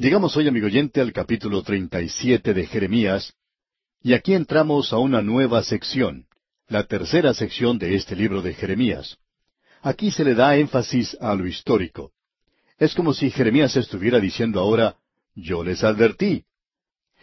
[0.00, 3.34] Llegamos hoy, amigo oyente, al capítulo 37 de Jeremías,
[4.00, 6.26] y aquí entramos a una nueva sección,
[6.68, 9.18] la tercera sección de este libro de Jeremías.
[9.82, 12.12] Aquí se le da énfasis a lo histórico.
[12.78, 14.94] Es como si Jeremías estuviera diciendo ahora,
[15.34, 16.44] yo les advertí.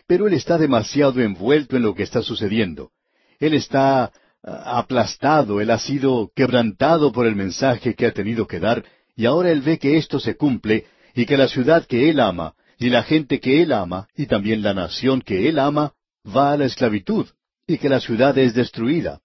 [0.06, 2.92] Pero él está demasiado envuelto en lo que está sucediendo.
[3.40, 4.12] Él está
[4.44, 8.84] ah, aplastado, él ha sido quebrantado por el mensaje que ha tenido que dar,
[9.16, 12.54] y ahora él ve que esto se cumple, y que la ciudad que él ama,
[12.78, 15.94] y la gente que él ama, y también la nación que él ama,
[16.26, 17.28] va a la esclavitud,
[17.68, 19.22] y que la ciudad es destruida.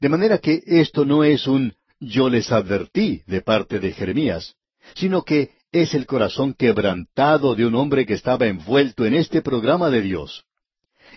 [0.00, 4.56] De manera que esto no es un yo les advertí de parte de Jeremías,
[4.94, 9.90] sino que es el corazón quebrantado de un hombre que estaba envuelto en este programa
[9.90, 10.44] de Dios.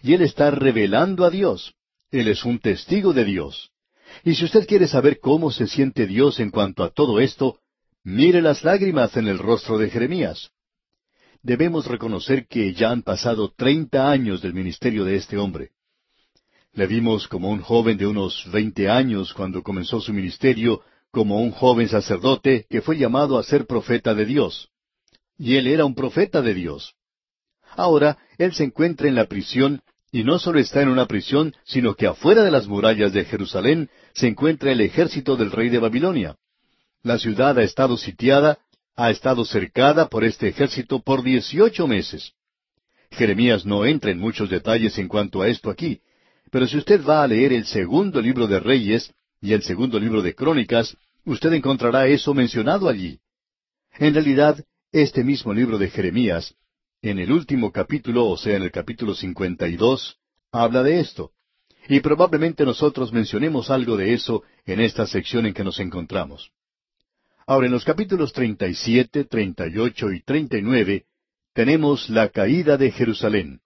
[0.01, 1.73] Y él está revelando a Dios.
[2.11, 3.71] Él es un testigo de Dios.
[4.23, 7.59] Y si usted quiere saber cómo se siente Dios en cuanto a todo esto,
[8.03, 10.51] mire las lágrimas en el rostro de Jeremías.
[11.43, 15.71] Debemos reconocer que ya han pasado treinta años del ministerio de este hombre.
[16.71, 21.51] Le vimos como un joven de unos veinte años cuando comenzó su ministerio, como un
[21.51, 24.69] joven sacerdote que fue llamado a ser profeta de Dios.
[25.37, 26.95] Y él era un profeta de Dios.
[27.75, 29.81] Ahora él se encuentra en la prisión
[30.13, 33.89] y no solo está en una prisión, sino que afuera de las murallas de Jerusalén
[34.13, 36.37] se encuentra el ejército del rey de Babilonia.
[37.01, 38.59] La ciudad ha estado sitiada,
[38.95, 42.33] ha estado cercada por este ejército por dieciocho meses.
[43.11, 46.01] Jeremías no entra en muchos detalles en cuanto a esto aquí,
[46.51, 50.21] pero si usted va a leer el segundo libro de Reyes y el segundo libro
[50.21, 53.19] de Crónicas, usted encontrará eso mencionado allí.
[53.97, 56.55] En realidad, este mismo libro de Jeremías,
[57.01, 60.17] en el último capítulo, o sea, en el capítulo 52,
[60.51, 61.31] habla de esto.
[61.89, 66.51] Y probablemente nosotros mencionemos algo de eso en esta sección en que nos encontramos.
[67.45, 71.05] Ahora, en los capítulos 37, 38 y 39,
[71.53, 73.59] tenemos la caída de Jerusalén.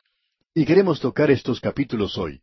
[0.55, 2.41] Y queremos tocar estos capítulos hoy.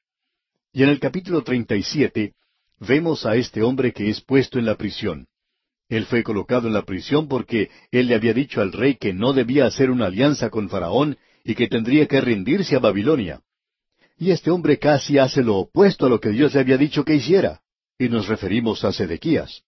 [0.73, 2.35] Y en el capítulo treinta y siete
[2.79, 5.27] vemos a este hombre que es puesto en la prisión.
[5.89, 9.33] Él fue colocado en la prisión porque él le había dicho al rey que no
[9.33, 13.41] debía hacer una alianza con Faraón y que tendría que rendirse a Babilonia.
[14.17, 17.17] Y este hombre casi hace lo opuesto a lo que Dios le había dicho que
[17.17, 17.61] hiciera.
[17.99, 19.63] Y nos referimos a Sedequías.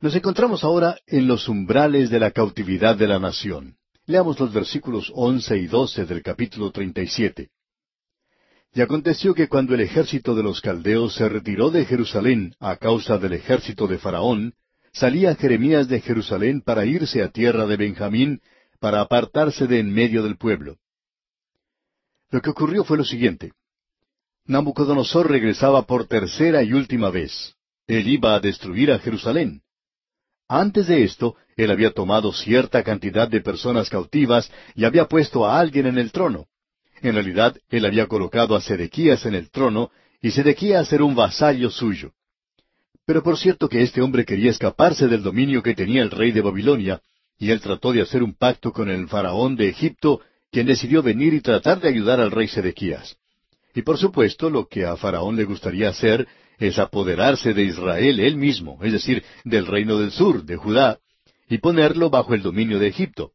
[0.00, 3.76] Nos encontramos ahora en los umbrales de la cautividad de la nación.
[4.06, 7.50] Leamos los versículos once y doce del capítulo treinta y siete.
[8.72, 13.18] Y aconteció que cuando el ejército de los caldeos se retiró de Jerusalén a causa
[13.18, 14.54] del ejército de Faraón,
[14.90, 18.40] salía Jeremías de Jerusalén para irse a tierra de Benjamín,
[18.78, 20.78] para apartarse de en medio del pueblo.
[22.30, 23.52] Lo que ocurrió fue lo siguiente.
[24.46, 27.54] Nabucodonosor regresaba por tercera y última vez.
[27.86, 29.60] Él iba a destruir a Jerusalén.
[30.52, 35.60] Antes de esto, él había tomado cierta cantidad de personas cautivas y había puesto a
[35.60, 36.48] alguien en el trono.
[37.02, 41.70] En realidad, él había colocado a Sedequías en el trono, y Sedequías era un vasallo
[41.70, 42.10] suyo.
[43.06, 46.40] Pero por cierto que este hombre quería escaparse del dominio que tenía el rey de
[46.40, 47.00] Babilonia,
[47.38, 51.32] y él trató de hacer un pacto con el faraón de Egipto, quien decidió venir
[51.32, 53.16] y tratar de ayudar al rey Sedequías.
[53.72, 56.26] Y por supuesto, lo que a Faraón le gustaría hacer
[56.60, 60.98] es apoderarse de Israel él mismo, es decir, del reino del sur, de Judá,
[61.48, 63.32] y ponerlo bajo el dominio de Egipto.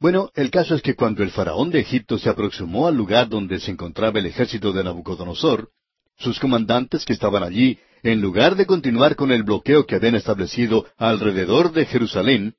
[0.00, 3.60] Bueno, el caso es que cuando el faraón de Egipto se aproximó al lugar donde
[3.60, 5.70] se encontraba el ejército de Nabucodonosor,
[6.18, 10.86] sus comandantes que estaban allí, en lugar de continuar con el bloqueo que habían establecido
[10.96, 12.54] alrededor de Jerusalén,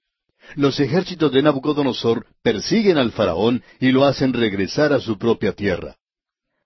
[0.56, 5.98] los ejércitos de Nabucodonosor persiguen al faraón y lo hacen regresar a su propia tierra.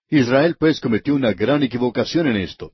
[0.09, 2.73] Israel pues cometió una gran equivocación en esto.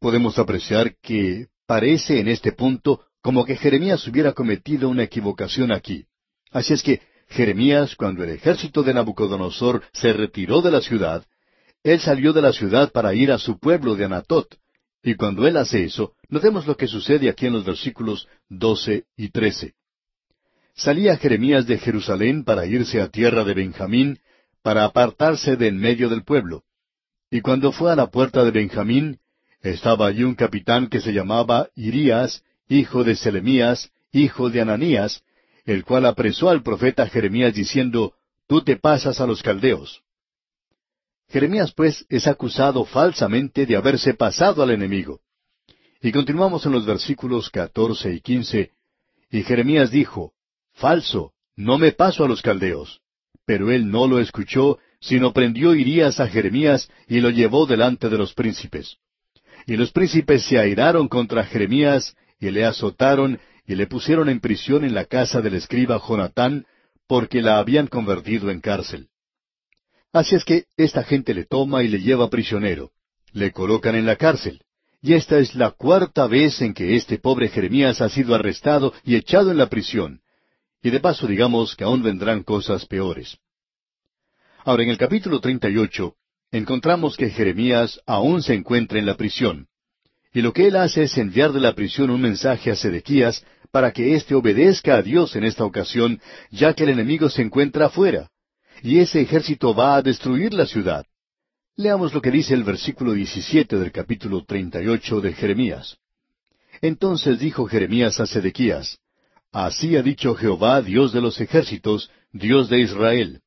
[0.00, 6.06] Podemos apreciar que parece en este punto como que Jeremías hubiera cometido una equivocación aquí.
[6.50, 11.24] Así es que Jeremías, cuando el ejército de Nabucodonosor se retiró de la ciudad,
[11.84, 14.58] él salió de la ciudad para ir a su pueblo de Anatot.
[15.02, 19.28] Y cuando él hace eso, notemos lo que sucede aquí en los versículos doce y
[19.28, 19.74] trece.
[20.74, 24.18] Salía Jeremías de Jerusalén para irse a tierra de Benjamín,
[24.62, 26.64] para apartarse de en medio del pueblo.
[27.30, 29.20] Y cuando fue a la puerta de Benjamín,
[29.62, 35.22] estaba allí un capitán que se llamaba Irías, hijo de Selemías, hijo de Ananías,
[35.64, 38.14] el cual apresó al profeta Jeremías diciendo,
[38.46, 40.02] Tú te pasas a los caldeos.
[41.28, 45.20] Jeremías, pues, es acusado falsamente de haberse pasado al enemigo.
[46.02, 48.72] Y continuamos en los versículos catorce y quince.
[49.30, 50.32] Y Jeremías dijo,
[50.72, 53.00] Falso, no me paso a los caldeos.
[53.44, 58.18] Pero él no lo escuchó, sino prendió Irías a Jeremías y lo llevó delante de
[58.18, 58.96] los príncipes.
[59.70, 64.84] Y los príncipes se airaron contra Jeremías y le azotaron y le pusieron en prisión
[64.84, 66.66] en la casa del escriba Jonatán,
[67.06, 69.10] porque la habían convertido en cárcel.
[70.12, 72.90] Así es que esta gente le toma y le lleva prisionero.
[73.30, 74.60] Le colocan en la cárcel.
[75.02, 79.14] Y esta es la cuarta vez en que este pobre Jeremías ha sido arrestado y
[79.14, 80.20] echado en la prisión.
[80.82, 83.38] Y de paso digamos que aún vendrán cosas peores.
[84.64, 86.16] Ahora, en el capítulo 38,
[86.52, 89.66] encontramos que Jeremías aún se encuentra en la prisión.
[90.32, 93.92] Y lo que él hace es enviar de la prisión un mensaje a Sedequías para
[93.92, 96.20] que éste obedezca a Dios en esta ocasión,
[96.50, 98.30] ya que el enemigo se encuentra afuera.
[98.82, 101.04] Y ese ejército va a destruir la ciudad.
[101.76, 105.96] Leamos lo que dice el versículo 17 del capítulo 38 de Jeremías.
[106.80, 108.98] Entonces dijo Jeremías a Sedequías,
[109.52, 113.40] Así ha dicho Jehová, Dios de los ejércitos, Dios de Israel.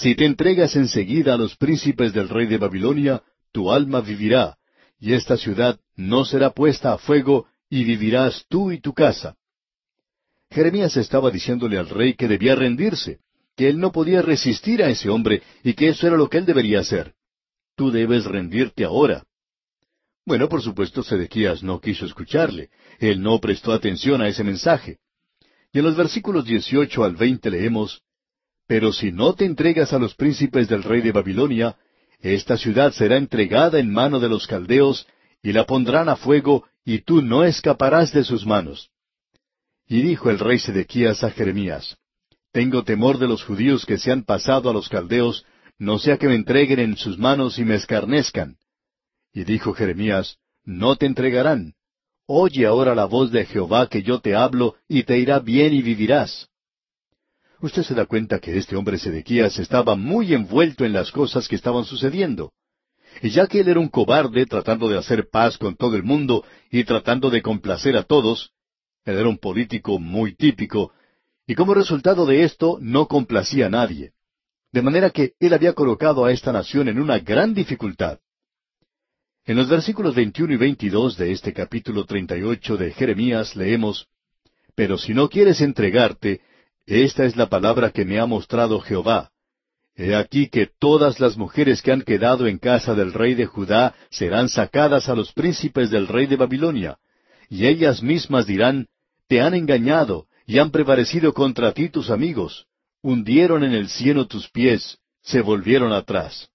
[0.00, 4.56] Si te entregas enseguida a los príncipes del rey de Babilonia, tu alma vivirá,
[4.98, 9.36] y esta ciudad no será puesta a fuego, y vivirás tú y tu casa.
[10.50, 13.18] Jeremías estaba diciéndole al rey que debía rendirse,
[13.54, 16.46] que él no podía resistir a ese hombre y que eso era lo que él
[16.46, 17.12] debería hacer.
[17.76, 19.24] Tú debes rendirte ahora.
[20.24, 22.70] Bueno, por supuesto, Sedequías no quiso escucharle.
[23.00, 24.96] Él no prestó atención a ese mensaje.
[25.74, 28.02] Y en los versículos 18 al 20 leemos,
[28.70, 31.74] Pero si no te entregas a los príncipes del rey de Babilonia,
[32.20, 35.08] esta ciudad será entregada en mano de los caldeos,
[35.42, 38.90] y la pondrán a fuego, y tú no escaparás de sus manos.
[39.88, 41.96] Y dijo el rey Sedequías a Jeremías,
[42.52, 45.44] Tengo temor de los judíos que se han pasado a los caldeos,
[45.76, 48.56] no sea que me entreguen en sus manos y me escarnezcan.
[49.32, 51.74] Y dijo Jeremías, No te entregarán.
[52.24, 55.82] Oye ahora la voz de Jehová que yo te hablo, y te irá bien y
[55.82, 56.49] vivirás.
[57.62, 61.56] Usted se da cuenta que este hombre Sedequías estaba muy envuelto en las cosas que
[61.56, 62.52] estaban sucediendo.
[63.20, 66.44] Y ya que él era un cobarde tratando de hacer paz con todo el mundo
[66.70, 68.52] y tratando de complacer a todos,
[69.04, 70.92] él era un político muy típico,
[71.46, 74.12] y como resultado de esto no complacía a nadie.
[74.72, 78.20] De manera que él había colocado a esta nación en una gran dificultad.
[79.44, 84.06] En los versículos 21 y 22 de este capítulo 38 de Jeremías leemos,
[84.74, 86.40] Pero si no quieres entregarte,
[86.90, 89.30] esta es la palabra que me ha mostrado Jehová.
[89.94, 93.94] He aquí que todas las mujeres que han quedado en casa del rey de Judá
[94.10, 96.98] serán sacadas a los príncipes del rey de Babilonia,
[97.48, 98.88] y ellas mismas dirán,
[99.28, 102.66] Te han engañado, y han prevalecido contra ti tus amigos,
[103.02, 106.48] hundieron en el cielo tus pies, se volvieron atrás.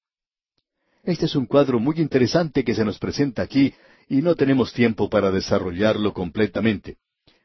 [1.03, 3.73] Este es un cuadro muy interesante que se nos presenta aquí,
[4.09, 6.97] y no tenemos tiempo para desarrollarlo completamente.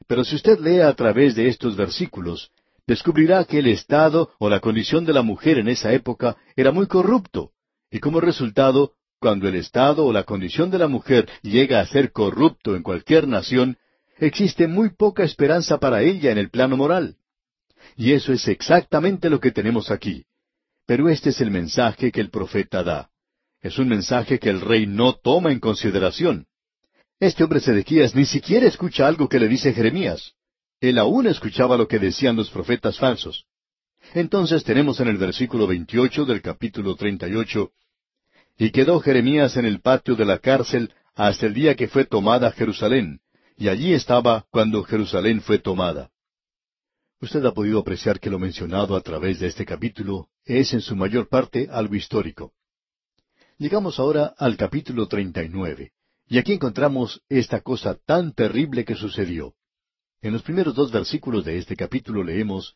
[0.07, 2.51] Pero si usted lee a través de estos versículos,
[2.87, 6.87] descubrirá que el estado o la condición de la mujer en esa época era muy
[6.87, 7.51] corrupto,
[7.91, 12.11] y como resultado, cuando el estado o la condición de la mujer llega a ser
[12.11, 13.77] corrupto en cualquier nación,
[14.17, 17.17] existe muy poca esperanza para ella en el plano moral.
[17.97, 20.25] Y eso es exactamente lo que tenemos aquí.
[20.85, 23.09] Pero este es el mensaje que el profeta da.
[23.61, 26.47] Es un mensaje que el rey no toma en consideración.
[27.19, 30.33] Este hombre Sedequías ni siquiera escucha algo que le dice Jeremías.
[30.81, 33.45] Él aún escuchaba lo que decían los profetas falsos.
[34.15, 37.71] Entonces tenemos en el versículo 28 del capítulo 38,
[38.57, 42.51] Y quedó Jeremías en el patio de la cárcel hasta el día que fue tomada
[42.51, 43.19] Jerusalén,
[43.57, 46.09] y allí estaba cuando Jerusalén fue tomada.
[47.21, 50.95] Usted ha podido apreciar que lo mencionado a través de este capítulo es en su
[50.95, 52.53] mayor parte algo histórico.
[53.59, 55.91] Llegamos ahora al capítulo 39,
[56.27, 59.53] y aquí encontramos esta cosa tan terrible que sucedió.
[60.21, 62.75] En los primeros dos versículos de este capítulo leemos,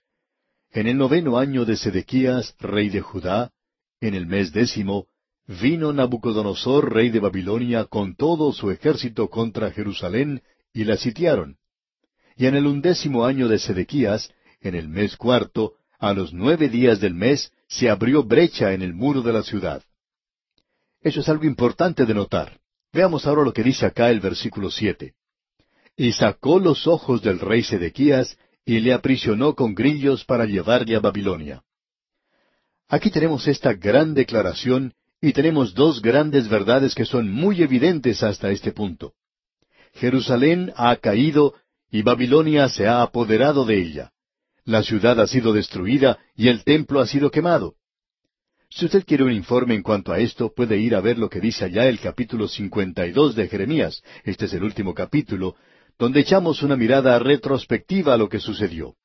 [0.72, 3.52] En el noveno año de Sedequías, rey de Judá,
[4.02, 5.06] en el mes décimo,
[5.46, 10.42] vino Nabucodonosor, rey de Babilonia, con todo su ejército contra Jerusalén,
[10.74, 11.58] y la sitiaron.
[12.36, 17.00] Y en el undécimo año de Sedequías, en el mes cuarto, a los nueve días
[17.00, 19.84] del mes, se abrió brecha en el muro de la ciudad.
[21.00, 22.60] Eso es algo importante de notar.
[22.92, 25.14] Veamos ahora lo que dice acá el versículo siete
[25.98, 31.00] y sacó los ojos del rey Sedequías y le aprisionó con grillos para llevarle a
[31.00, 31.64] Babilonia.
[32.88, 38.52] Aquí tenemos esta gran declaración y tenemos dos grandes verdades que son muy evidentes hasta
[38.52, 39.14] este punto.
[39.94, 41.54] Jerusalén ha caído
[41.90, 44.12] y Babilonia se ha apoderado de ella.
[44.66, 47.76] La ciudad ha sido destruida y el templo ha sido quemado.
[48.70, 51.40] Si usted quiere un informe en cuanto a esto, puede ir a ver lo que
[51.40, 54.04] dice allá el capítulo 52 de Jeremías.
[54.24, 55.56] Este es el último capítulo,
[55.98, 58.96] donde echamos una mirada retrospectiva a lo que sucedió.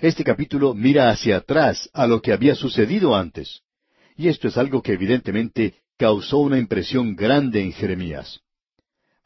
[0.00, 3.62] Este capítulo mira hacia atrás a lo que había sucedido antes.
[4.16, 8.40] Y esto es algo que evidentemente causó una impresión grande en Jeremías.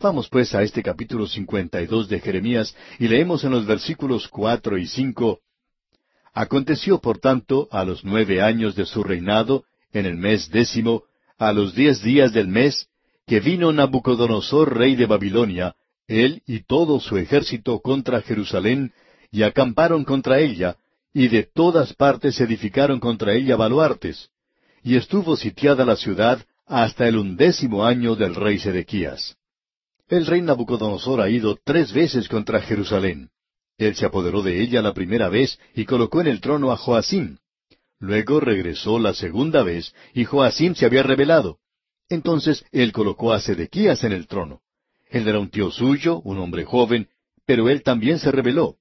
[0.00, 4.86] Vamos pues a este capítulo 52 de Jeremías y leemos en los versículos cuatro y
[4.86, 5.40] cinco
[6.34, 11.02] Aconteció, por tanto, a los nueve años de su reinado, en el mes décimo,
[11.36, 12.86] a los diez días del mes,
[13.26, 15.74] que vino Nabucodonosor, rey de Babilonia,
[16.08, 18.92] él y todo su ejército contra Jerusalén,
[19.30, 20.76] y acamparon contra ella,
[21.12, 24.30] y de todas partes edificaron contra ella baluartes.
[24.82, 29.36] Y estuvo sitiada la ciudad hasta el undécimo año del rey Sedequías.
[30.08, 33.30] El rey Nabucodonosor ha ido tres veces contra Jerusalén.
[33.76, 37.38] Él se apoderó de ella la primera vez y colocó en el trono a Joacim.
[38.00, 41.58] Luego regresó la segunda vez y Joacim se había rebelado.
[42.08, 44.62] Entonces él colocó a Sedequías en el trono.
[45.10, 47.08] Él era un tío suyo, un hombre joven,
[47.46, 48.76] pero él también se rebeló.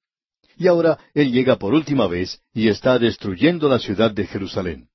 [0.57, 4.89] Y ahora él llega por última vez y está destruyendo la ciudad de Jerusalén.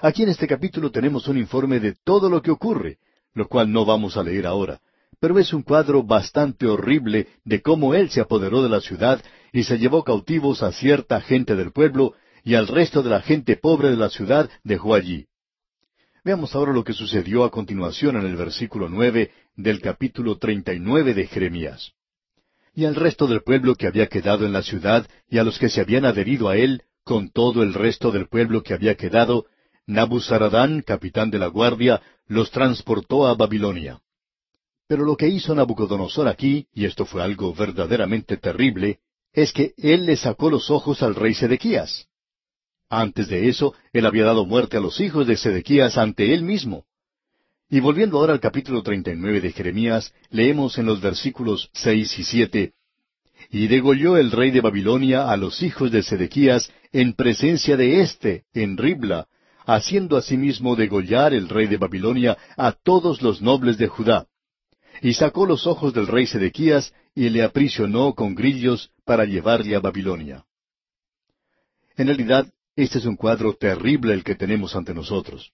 [0.00, 2.98] Aquí en este capítulo tenemos un informe de todo lo que ocurre,
[3.34, 4.80] lo cual no vamos a leer ahora,
[5.20, 9.22] pero es un cuadro bastante horrible de cómo él se apoderó de la ciudad
[9.52, 13.56] y se llevó cautivos a cierta gente del pueblo y al resto de la gente
[13.56, 15.26] pobre de la ciudad dejó allí.
[16.24, 20.78] Veamos ahora lo que sucedió a continuación en el versículo nueve del capítulo treinta y
[20.78, 21.92] nueve de Jeremías.
[22.74, 25.70] Y al resto del pueblo que había quedado en la ciudad y a los que
[25.70, 29.46] se habían adherido a él, con todo el resto del pueblo que había quedado,
[29.86, 34.00] Nabuzaradán, capitán de la guardia, los transportó a Babilonia.
[34.88, 38.98] Pero lo que hizo Nabucodonosor aquí, y esto fue algo verdaderamente terrible,
[39.32, 42.08] es que él le sacó los ojos al rey Sedequías.
[42.88, 46.84] Antes de eso, él había dado muerte a los hijos de Sedequías ante él mismo.
[47.68, 52.16] Y volviendo ahora al capítulo treinta y nueve de Jeremías, leemos en los versículos seis
[52.16, 52.74] y siete
[53.50, 58.44] Y degolló el rey de Babilonia a los hijos de Sedequías en presencia de éste,
[58.54, 59.26] en Ribla,
[59.66, 64.26] haciendo asimismo degollar el rey de Babilonia a todos los nobles de Judá.
[65.02, 69.80] Y sacó los ojos del rey Sedequías y le aprisionó con grillos para llevarle a
[69.80, 70.44] Babilonia.
[71.96, 72.46] En realidad,
[72.76, 75.52] este es un cuadro terrible el que tenemos ante nosotros.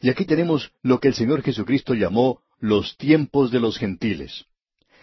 [0.00, 4.46] Y aquí tenemos lo que el Señor Jesucristo llamó los tiempos de los gentiles.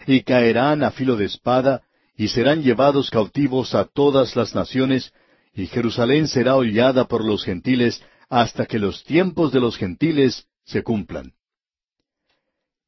[0.06, 1.82] Y caerán a filo de espada,
[2.16, 5.12] y serán llevados cautivos a todas las naciones,
[5.54, 10.82] y Jerusalén será hollada por los gentiles hasta que los tiempos de los gentiles se
[10.82, 11.32] cumplan.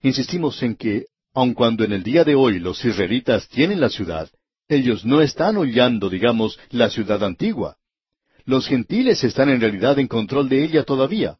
[0.02, 4.28] Insistimos en que, aun cuando en el día de hoy los israelitas tienen la ciudad,
[4.68, 7.76] ellos no están hollando, digamos, la ciudad antigua.
[8.44, 11.39] Los gentiles están en realidad en control de ella todavía.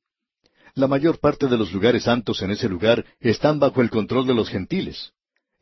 [0.75, 4.35] La mayor parte de los lugares santos en ese lugar están bajo el control de
[4.35, 5.13] los gentiles.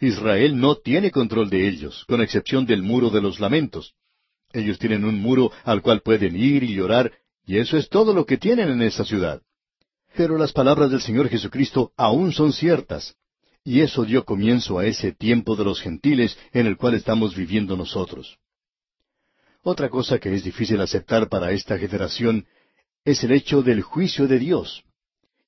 [0.00, 3.94] Israel no tiene control de ellos, con excepción del muro de los lamentos.
[4.52, 7.12] Ellos tienen un muro al cual pueden ir y llorar
[7.48, 9.40] y eso es todo lo que tienen en esa ciudad.
[10.14, 13.16] Pero las palabras del Señor Jesucristo aún son ciertas.
[13.64, 17.76] Y eso dio comienzo a ese tiempo de los gentiles en el cual estamos viviendo
[17.76, 18.38] nosotros.
[19.62, 22.46] Otra cosa que es difícil aceptar para esta generación
[23.04, 24.84] es el hecho del juicio de Dios.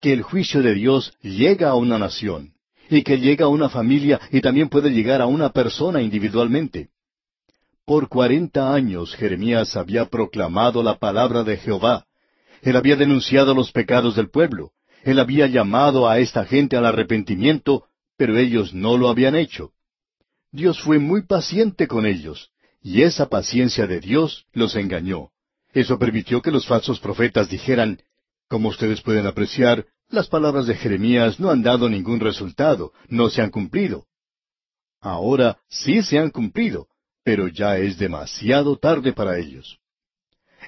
[0.00, 2.54] Que el juicio de Dios llega a una nación,
[2.88, 6.88] y que llega a una familia y también puede llegar a una persona individualmente.
[7.85, 12.07] Por cuarenta años Jeremías había proclamado la palabra de Jehová.
[12.62, 14.73] Él había denunciado los pecados del pueblo.
[15.02, 19.73] Él había llamado a esta gente al arrepentimiento, pero ellos no lo habían hecho.
[20.52, 22.50] Dios fue muy paciente con ellos,
[22.83, 25.30] y esa paciencia de Dios los engañó.
[25.73, 28.00] Eso permitió que los falsos profetas dijeran,
[28.50, 33.42] como ustedes pueden apreciar, las palabras de Jeremías no han dado ningún resultado, no se
[33.42, 34.07] han cumplido.
[35.00, 36.88] Ahora sí se han cumplido,
[37.23, 39.78] pero ya es demasiado tarde para ellos.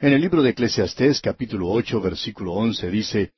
[0.01, 3.33] En el libro de Eclesiastés capítulo ocho versículo once dice,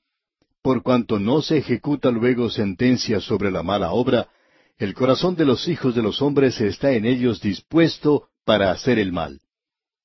[0.61, 4.29] Por cuanto no se ejecuta luego sentencia sobre la mala obra,
[4.77, 9.11] el corazón de los hijos de los hombres está en ellos dispuesto para hacer el
[9.11, 9.41] mal.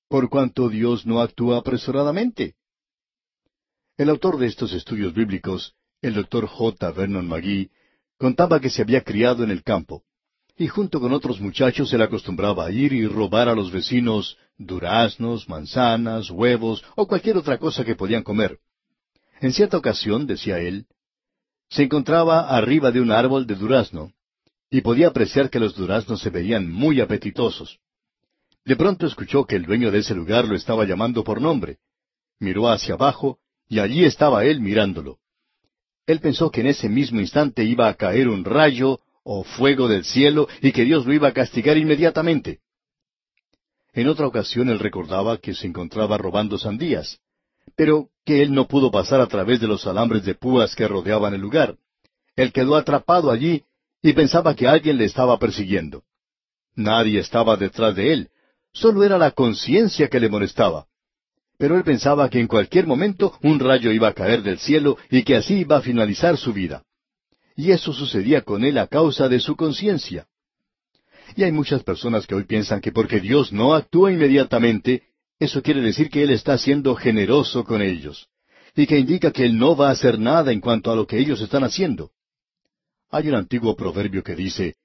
[0.08, 2.56] Por cuanto Dios no actúa apresuradamente.
[4.00, 6.90] El autor de estos estudios bíblicos, el doctor J.
[6.92, 7.70] Vernon McGee,
[8.18, 10.04] contaba que se había criado en el campo
[10.58, 15.50] y junto con otros muchachos él acostumbraba a ir y robar a los vecinos duraznos,
[15.50, 18.60] manzanas, huevos o cualquier otra cosa que podían comer.
[19.42, 20.86] En cierta ocasión, decía él,
[21.68, 24.14] se encontraba arriba de un árbol de durazno
[24.72, 27.80] y podía apreciar que los duraznos se veían muy apetitosos.
[28.64, 31.80] De pronto escuchó que el dueño de ese lugar lo estaba llamando por nombre.
[32.40, 33.40] Miró hacia abajo
[33.70, 35.20] y allí estaba él mirándolo.
[36.08, 40.04] Él pensó que en ese mismo instante iba a caer un rayo o fuego del
[40.04, 42.62] cielo y que Dios lo iba a castigar inmediatamente.
[43.94, 47.20] En otra ocasión él recordaba que se encontraba robando sandías,
[47.76, 51.36] pero que él no pudo pasar a través de los alambres de púas que rodeaban
[51.36, 51.78] el lugar.
[52.36, 53.64] Él quedó atrapado allí
[54.02, 56.04] y pensaba que alguien le estaba persiguiendo.
[56.76, 58.30] Nadie estaba detrás de él,
[58.74, 60.88] solo era la conciencia que le molestaba.
[61.60, 65.24] Pero él pensaba que en cualquier momento un rayo iba a caer del cielo y
[65.24, 66.86] que así iba a finalizar su vida.
[67.54, 70.26] Y eso sucedía con él a causa de su conciencia.
[71.36, 75.04] Y hay muchas personas que hoy piensan que porque Dios no actúa inmediatamente,
[75.38, 78.30] eso quiere decir que Él está siendo generoso con ellos,
[78.74, 81.20] y que indica que Él no va a hacer nada en cuanto a lo que
[81.20, 82.12] ellos están haciendo.
[83.10, 84.76] Hay un antiguo proverbio que dice,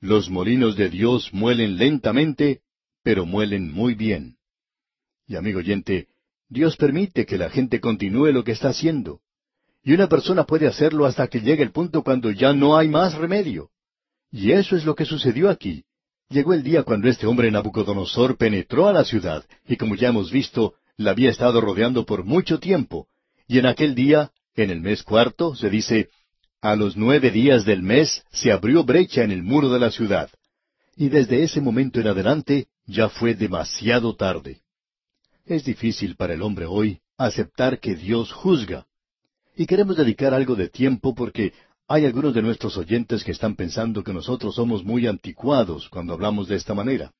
[0.00, 2.62] Los molinos de Dios muelen lentamente,
[3.02, 4.36] pero muelen muy bien.
[5.26, 6.08] Y amigo oyente,
[6.52, 9.20] Dios permite que la gente continúe lo que está haciendo.
[9.82, 13.14] Y una persona puede hacerlo hasta que llegue el punto cuando ya no hay más
[13.14, 13.70] remedio.
[14.30, 15.84] Y eso es lo que sucedió aquí.
[16.28, 20.30] Llegó el día cuando este hombre Nabucodonosor penetró a la ciudad, y como ya hemos
[20.30, 23.06] visto, la había estado rodeando por mucho tiempo.
[23.48, 26.10] Y en aquel día, en el mes cuarto, se dice,
[26.60, 30.28] a los nueve días del mes se abrió brecha en el muro de la ciudad.
[30.96, 34.61] Y desde ese momento en adelante ya fue demasiado tarde.
[35.44, 38.86] Es difícil para el hombre hoy aceptar que Dios juzga.
[39.56, 41.52] Y queremos dedicar algo de tiempo porque
[41.88, 46.48] hay algunos de nuestros oyentes que están pensando que nosotros somos muy anticuados cuando hablamos
[46.48, 47.12] de esta manera.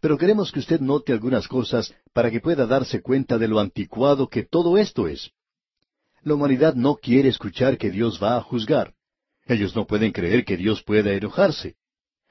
[0.00, 4.28] Pero queremos que usted note algunas cosas para que pueda darse cuenta de lo anticuado
[4.28, 5.30] que todo esto es.
[6.22, 8.94] La humanidad no quiere escuchar que Dios va a juzgar.
[9.46, 11.76] Ellos no pueden creer que Dios pueda enojarse.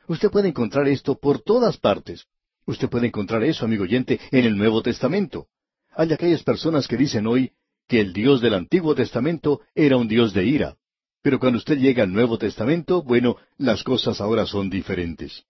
[0.07, 2.25] Usted puede encontrar esto por todas partes.
[2.69, 5.47] Usted puede encontrar eso, amigo oyente, en el Nuevo Testamento.
[5.95, 7.53] Hay aquellas personas que dicen hoy
[7.87, 10.75] que el Dios del Antiguo Testamento era un Dios de ira.
[11.23, 15.45] Pero cuando usted llega al Nuevo Testamento, bueno, las cosas ahora son diferentes.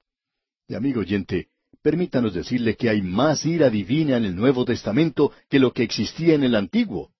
[0.70, 1.50] Y amigo oyente,
[1.82, 6.36] permítanos decirle que hay más ira divina en el Nuevo Testamento que lo que existía
[6.36, 7.12] en el Antiguo.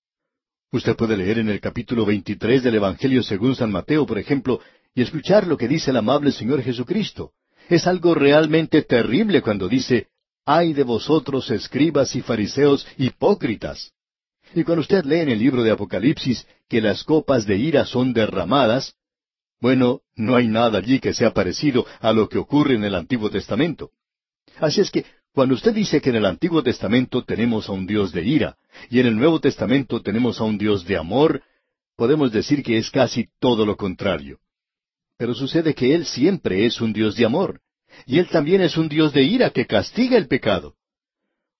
[0.72, 4.60] Usted puede leer en el capítulo 23 del Evangelio según San Mateo, por ejemplo,
[4.94, 7.34] y escuchar lo que dice el amable Señor Jesucristo.
[7.70, 10.08] Es algo realmente terrible cuando dice,
[10.44, 13.92] ay de vosotros escribas y fariseos hipócritas.
[14.56, 18.12] Y cuando usted lee en el libro de Apocalipsis que las copas de ira son
[18.12, 18.96] derramadas,
[19.60, 23.30] bueno, no hay nada allí que sea parecido a lo que ocurre en el Antiguo
[23.30, 23.92] Testamento.
[24.58, 28.10] Así es que, cuando usted dice que en el Antiguo Testamento tenemos a un Dios
[28.10, 28.56] de ira,
[28.90, 31.44] y en el Nuevo Testamento tenemos a un Dios de amor,
[31.94, 34.40] podemos decir que es casi todo lo contrario.
[35.20, 37.60] Pero sucede que Él siempre es un Dios de amor,
[38.06, 40.76] y Él también es un Dios de ira que castiga el pecado.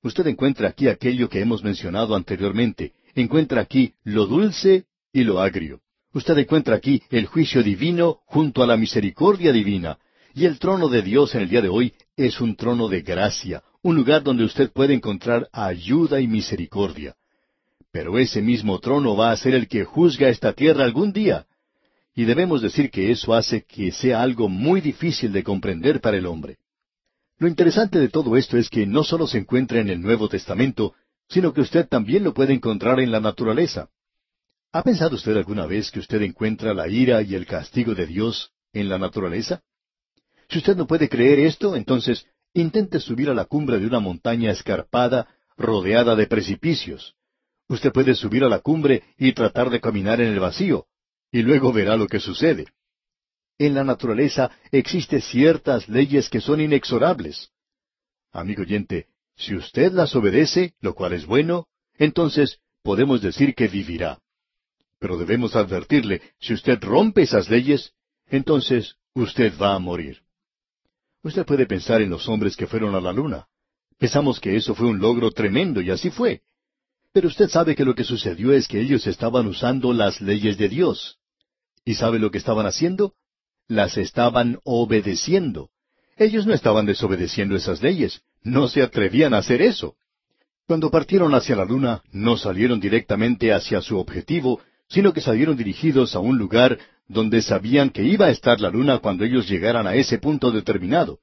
[0.03, 5.83] Usted encuentra aquí aquello que hemos mencionado anteriormente, encuentra aquí lo dulce y lo agrio.
[6.15, 9.99] Usted encuentra aquí el juicio divino junto a la misericordia divina,
[10.33, 13.63] y el trono de Dios en el día de hoy es un trono de gracia,
[13.83, 17.15] un lugar donde usted puede encontrar ayuda y misericordia.
[17.93, 21.45] Pero ese mismo trono va a ser el que juzga esta tierra algún día,
[22.15, 26.27] y debemos decir que eso hace que sea algo muy difícil de comprender para el
[26.27, 26.59] hombre.
[27.39, 30.95] Lo interesante de todo esto es que no solo se encuentra en el Nuevo Testamento,
[31.29, 33.89] sino que usted también lo puede encontrar en la naturaleza.
[34.73, 38.53] ¿Ha pensado usted alguna vez que usted encuentra la ira y el castigo de Dios
[38.73, 39.63] en la naturaleza?
[40.49, 44.51] Si usted no puede creer esto, entonces intente subir a la cumbre de una montaña
[44.51, 47.15] escarpada, rodeada de precipicios.
[47.69, 50.87] Usted puede subir a la cumbre y tratar de caminar en el vacío,
[51.33, 52.67] y luego verá lo que sucede.
[53.59, 57.51] En la naturaleza existen ciertas leyes que son inexorables.
[58.33, 64.19] Amigo oyente, si usted las obedece, lo cual es bueno, entonces podemos decir que vivirá.
[64.99, 67.93] Pero debemos advertirle, si usted rompe esas leyes,
[68.27, 70.23] entonces usted va a morir.
[71.23, 73.47] Usted puede pensar en los hombres que fueron a la luna.
[73.99, 76.43] Pensamos que eso fue un logro tremendo y así fue.
[77.13, 80.69] Pero usted sabe que lo que sucedió es que ellos estaban usando las leyes de
[80.69, 81.20] Dios.
[81.85, 83.15] ¿Y sabe lo que estaban haciendo?
[83.69, 85.71] Las estaban obedeciendo.
[86.17, 89.95] Ellos no estaban desobedeciendo esas leyes, no se atrevían a hacer eso.
[90.67, 96.15] Cuando partieron hacia la luna, no salieron directamente hacia su objetivo, sino que salieron dirigidos
[96.15, 99.95] a un lugar donde sabían que iba a estar la luna cuando ellos llegaran a
[99.95, 101.19] ese punto determinado.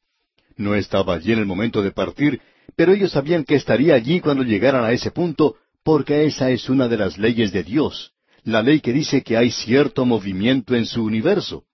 [0.55, 2.41] No estaba allí en el momento de partir,
[2.75, 6.87] pero ellos sabían que estaría allí cuando llegaran a ese punto, porque esa es una
[6.87, 8.13] de las leyes de Dios
[8.47, 11.65] la ley que dice que hay cierto movimiento en su universo,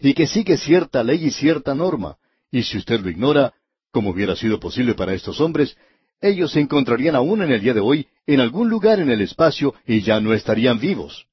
[0.00, 2.16] y que sigue cierta ley y cierta norma,
[2.50, 3.54] y si usted lo ignora,
[3.92, 5.76] como hubiera sido posible para estos hombres,
[6.20, 9.74] ellos se encontrarían aún en el día de hoy en algún lugar en el espacio
[9.86, 11.26] y ya no estarían vivos.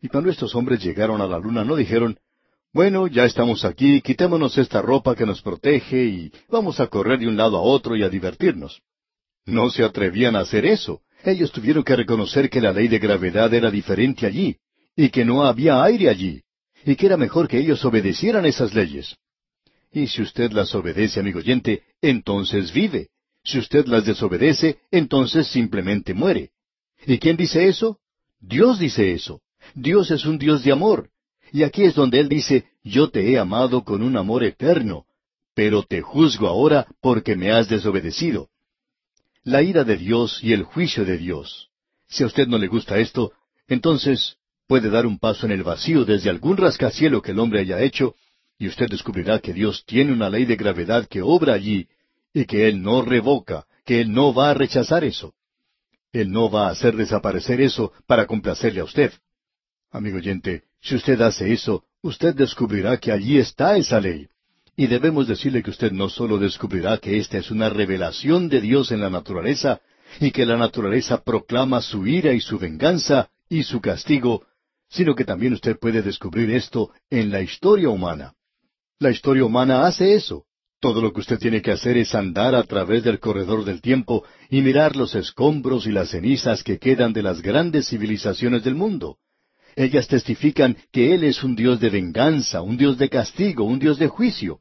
[0.00, 2.18] Y cuando estos hombres llegaron a la luna no dijeron,
[2.72, 7.28] bueno, ya estamos aquí, quitémonos esta ropa que nos protege y vamos a correr de
[7.28, 8.80] un lado a otro y a divertirnos.
[9.44, 11.02] No se atrevían a hacer eso.
[11.24, 14.56] Ellos tuvieron que reconocer que la ley de gravedad era diferente allí,
[14.96, 16.42] y que no había aire allí,
[16.84, 19.16] y que era mejor que ellos obedecieran esas leyes.
[19.92, 23.08] Y si usted las obedece, amigo oyente, entonces vive.
[23.44, 26.50] Si usted las desobedece, entonces simplemente muere.
[27.06, 27.98] ¿Y quién dice eso?
[28.40, 29.40] Dios dice eso.
[29.74, 31.10] Dios es un Dios de amor.
[31.52, 35.04] Y aquí es donde Él dice, yo te he amado con un amor eterno,
[35.54, 38.48] pero te juzgo ahora porque me has desobedecido.
[39.44, 41.68] La ira de Dios y el juicio de Dios.
[42.06, 43.32] Si a usted no le gusta esto,
[43.66, 44.36] entonces
[44.68, 48.14] puede dar un paso en el vacío desde algún rascacielo que el hombre haya hecho,
[48.56, 51.88] y usted descubrirá que Dios tiene una ley de gravedad que obra allí,
[52.32, 55.34] y que Él no revoca, que Él no va a rechazar eso.
[56.12, 59.12] Él no va a hacer desaparecer eso para complacerle a usted.
[59.90, 64.28] Amigo oyente, si usted hace eso, usted descubrirá que allí está esa ley.
[64.76, 68.90] Y debemos decirle que usted no solo descubrirá que esta es una revelación de Dios
[68.90, 69.80] en la naturaleza,
[70.20, 74.44] y que la naturaleza proclama su ira y su venganza y su castigo,
[74.88, 78.34] sino que también usted puede descubrir esto en la historia humana.
[78.98, 80.44] La historia humana hace eso.
[80.80, 84.24] Todo lo que usted tiene que hacer es andar a través del corredor del tiempo
[84.50, 89.18] y mirar los escombros y las cenizas que quedan de las grandes civilizaciones del mundo.
[89.76, 93.98] Ellas testifican que Él es un Dios de venganza, un Dios de castigo, un Dios
[93.98, 94.60] de juicio,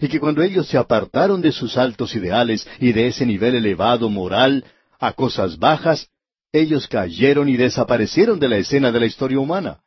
[0.00, 4.08] y que cuando ellos se apartaron de sus altos ideales y de ese nivel elevado
[4.08, 4.64] moral
[4.98, 6.08] a cosas bajas,
[6.52, 9.80] ellos cayeron y desaparecieron de la escena de la historia humana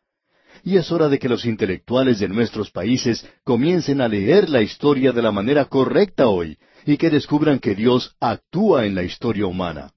[0.63, 5.11] y es hora de que los intelectuales de nuestros países comiencen a leer la historia
[5.11, 9.91] de la manera correcta hoy y que descubran que Dios actúa en la historia humana.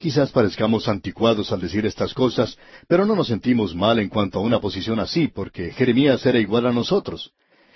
[0.00, 2.56] Quizás parezcamos anticuados al decir estas cosas,
[2.88, 6.64] pero no nos sentimos mal en cuanto a una posición así, porque Jeremías era igual
[6.64, 7.32] a nosotros.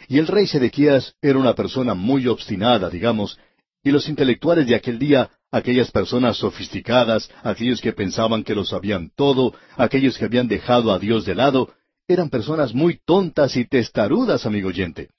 [0.09, 3.39] Y el rey Sedequías era una persona muy obstinada, digamos,
[3.83, 9.11] y los intelectuales de aquel día, aquellas personas sofisticadas, aquellos que pensaban que lo sabían
[9.15, 11.75] todo, aquellos que habían dejado a Dios de lado,
[12.09, 15.11] eran personas muy tontas y testarudas, amigo oyente.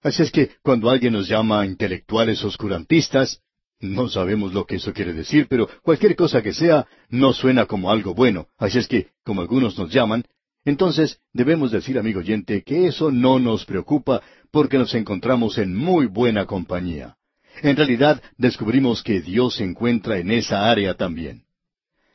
[0.00, 3.40] Así es que cuando alguien nos llama intelectuales oscurantistas,
[3.80, 7.90] no sabemos lo que eso quiere decir, pero cualquier cosa que sea no suena como
[7.90, 8.48] algo bueno.
[8.58, 10.24] Así es que, como algunos nos llaman,
[10.64, 16.06] entonces debemos decir, amigo oyente, que eso no nos preocupa porque nos encontramos en muy
[16.06, 17.16] buena compañía.
[17.62, 21.44] En realidad descubrimos que Dios se encuentra en esa área también.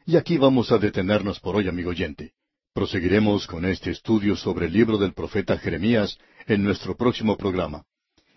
[0.06, 2.34] Y aquí vamos a detenernos por hoy, amigo oyente.
[2.74, 7.86] Proseguiremos con este estudio sobre el libro del profeta Jeremías en nuestro próximo programa.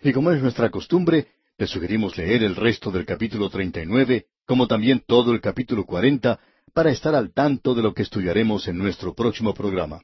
[0.03, 1.27] Y como es nuestra costumbre,
[1.57, 6.39] le sugerimos leer el resto del capítulo 39, como también todo el capítulo 40,
[6.73, 10.01] para estar al tanto de lo que estudiaremos en nuestro próximo programa.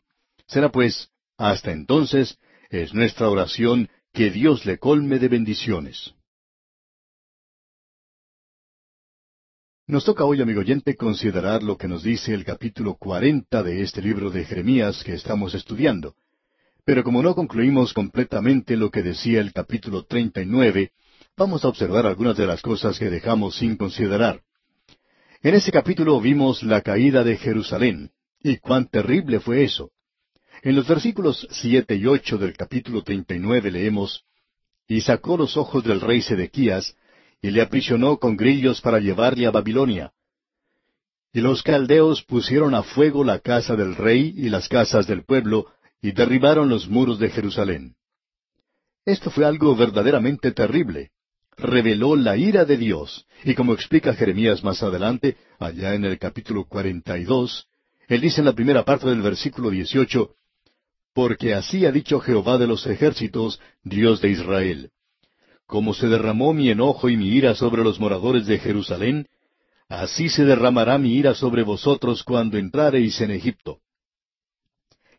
[0.48, 2.38] Será pues, hasta entonces,
[2.70, 6.14] es nuestra oración que Dios le colme de bendiciones.
[9.88, 14.02] Nos toca hoy, amigo oyente, considerar lo que nos dice el capítulo cuarenta de este
[14.02, 16.16] libro de Jeremías que estamos estudiando.
[16.86, 20.94] Pero como no concluimos completamente lo que decía el capítulo treinta y nueve,
[21.38, 24.42] vamos a observar algunas de las cosas que dejamos sin considerar.
[25.42, 28.12] En ese capítulo vimos la caída de Jerusalén,
[28.44, 29.92] y cuán terrible fue eso.
[30.62, 34.24] En los versículos siete y ocho del capítulo treinta y nueve leemos,
[34.88, 36.96] Y sacó los ojos del rey Sedequías,
[37.42, 40.12] y le aprisionó con grillos para llevarle a Babilonia.
[41.34, 45.68] Y los caldeos pusieron a fuego la casa del rey y las casas del pueblo,
[46.02, 47.96] y derribaron los muros de Jerusalén.
[49.06, 51.12] Esto fue algo verdaderamente terrible.
[51.62, 56.66] Reveló la ira de Dios, y como explica Jeremías más adelante, allá en el capítulo
[56.66, 57.68] cuarenta y dos,
[58.08, 60.32] él dice en la primera parte del versículo dieciocho,
[61.14, 64.92] Porque así ha dicho Jehová de los ejércitos, Dios de Israel
[65.72, 69.28] como se derramó mi enojo y mi ira sobre los moradores de Jerusalén,
[69.88, 73.80] así se derramará mi ira sobre vosotros cuando entrareis en Egipto.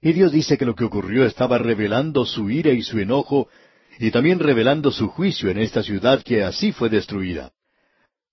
[0.02, 3.48] Y Dios dice que lo que ocurrió estaba revelando su ira y su enojo,
[3.98, 7.52] y también revelando su juicio en esta ciudad que así fue destruida.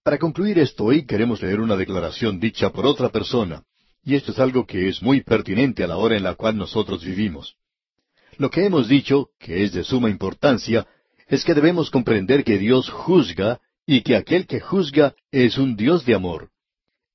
[0.04, 3.64] Para concluir esto hoy queremos leer una declaración dicha por otra persona,
[4.04, 7.04] y esto es algo que es muy pertinente a la hora en la cual nosotros
[7.04, 7.56] vivimos.
[8.38, 10.88] Lo que hemos dicho, que es de suma importancia,
[11.28, 16.06] es que debemos comprender que Dios juzga y que aquel que juzga es un Dios
[16.06, 16.50] de amor.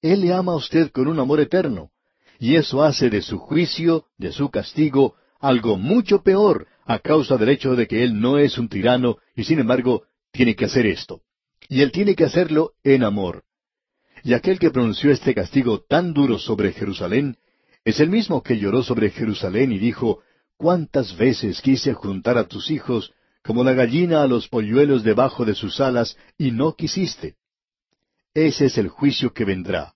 [0.03, 1.91] Él le ama a usted con un amor eterno,
[2.39, 7.51] y eso hace de su juicio, de su castigo, algo mucho peor a causa del
[7.51, 11.23] hecho de que Él no es un tirano y sin embargo tiene que hacer esto.
[11.69, 13.45] Y Él tiene que hacerlo en amor.
[14.23, 17.37] Y aquel que pronunció este castigo tan duro sobre Jerusalén
[17.85, 20.21] es el mismo que lloró sobre Jerusalén y dijo,
[20.57, 23.13] ¿Cuántas veces quise juntar a tus hijos
[23.45, 27.37] como la gallina a los polluelos debajo de sus alas, y no quisiste.
[28.33, 29.95] Ese es el juicio que vendrá.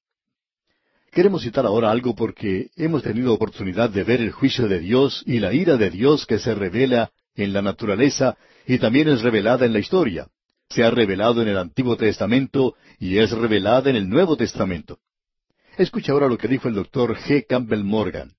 [1.12, 5.38] Queremos citar ahora algo porque hemos tenido oportunidad de ver el juicio de Dios y
[5.38, 9.72] la ira de Dios que se revela en la naturaleza y también es revelada en
[9.72, 10.28] la historia.
[10.70, 14.98] se ha revelado en el Antiguo Testamento y es revelada en el Nuevo Testamento.
[15.78, 17.46] Escucha ahora lo que dijo el doctor G.
[17.48, 18.34] Campbell Morgan.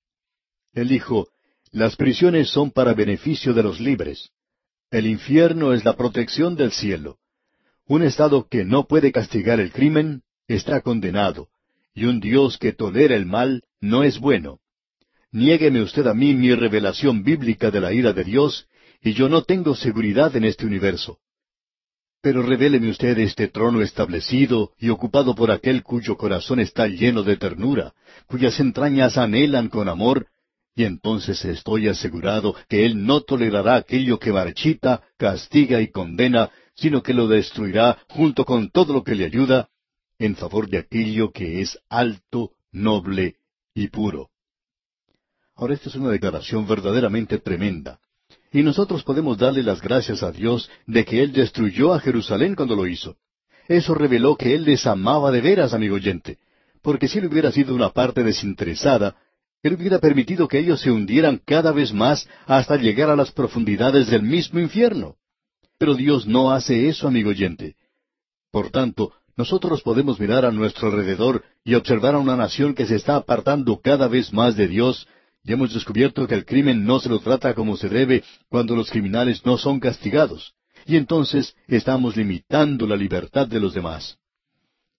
[0.72, 1.26] Él dijo,
[1.72, 4.30] las prisiones son para beneficio de los libres.
[4.92, 7.18] El infierno es la protección del cielo.
[7.86, 11.48] Un Estado que no puede castigar el crimen está condenado,
[11.94, 14.58] y un Dios que tolera el mal no es bueno.
[15.32, 18.66] Niégueme usted a mí mi revelación bíblica de la ira de Dios,
[19.00, 21.18] y yo no tengo seguridad en este universo.
[22.22, 27.36] Pero revéleme usted este trono establecido y ocupado por aquel cuyo corazón está lleno de
[27.36, 27.94] ternura,
[28.26, 30.26] cuyas entrañas anhelan con amor,
[30.74, 37.02] y entonces estoy asegurado que Él no tolerará aquello que marchita, castiga y condena, sino
[37.02, 39.68] que lo destruirá junto con todo lo que le ayuda,
[40.20, 43.36] en favor de aquello que es alto, noble
[43.74, 44.28] y puro.
[45.56, 47.98] Ahora esta es una declaración verdaderamente tremenda.
[48.52, 52.76] Y nosotros podemos darle las gracias a Dios de que Él destruyó a Jerusalén cuando
[52.76, 53.16] lo hizo.
[53.66, 56.38] Eso reveló que Él les amaba de veras, amigo oyente,
[56.82, 59.16] porque si Él hubiera sido una parte desinteresada,
[59.62, 64.08] Él hubiera permitido que ellos se hundieran cada vez más hasta llegar a las profundidades
[64.10, 65.16] del mismo infierno.
[65.78, 67.76] Pero Dios no hace eso, amigo oyente.
[68.50, 72.96] Por tanto, nosotros podemos mirar a nuestro alrededor y observar a una nación que se
[72.96, 75.08] está apartando cada vez más de Dios,
[75.42, 78.90] y hemos descubierto que el crimen no se lo trata como se debe cuando los
[78.90, 80.52] criminales no son castigados,
[80.84, 84.18] y entonces estamos limitando la libertad de los demás.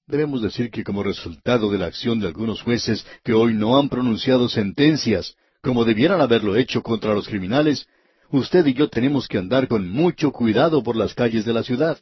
[0.07, 3.89] Debemos decir que como resultado de la acción de algunos jueces que hoy no han
[3.89, 7.85] pronunciado sentencias como debieran haberlo hecho contra los criminales,
[8.31, 11.99] usted y yo tenemos que andar con mucho cuidado por las calles de la ciudad.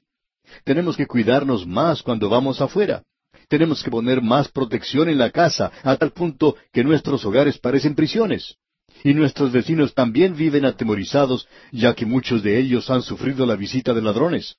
[0.64, 3.04] Tenemos que cuidarnos más cuando vamos afuera.
[3.48, 7.96] Tenemos que poner más protección en la casa, a tal punto que nuestros hogares parecen
[7.96, 8.56] prisiones.
[9.04, 13.94] Y nuestros vecinos también viven atemorizados, ya que muchos de ellos han sufrido la visita
[13.94, 14.58] de ladrones.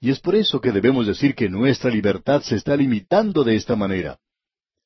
[0.00, 3.76] Y es por eso que debemos decir que nuestra libertad se está limitando de esta
[3.76, 4.18] manera.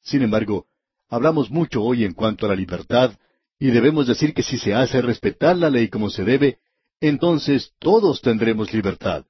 [0.03, 0.67] Sin embargo,
[1.09, 3.13] hablamos mucho hoy en cuanto a la libertad,
[3.59, 6.59] y debemos decir que si se hace respetar la ley como se debe,
[7.01, 9.25] entonces todos tendremos libertad.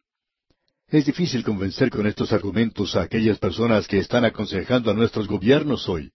[0.90, 5.88] Es difícil convencer con estos argumentos a aquellas personas que están aconsejando a nuestros gobiernos
[5.88, 6.10] hoy.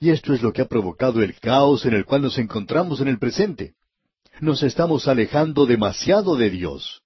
[0.00, 3.08] Y esto es lo que ha provocado el caos en el cual nos encontramos en
[3.08, 3.74] el presente.
[4.40, 7.02] Nos estamos alejando demasiado de Dios.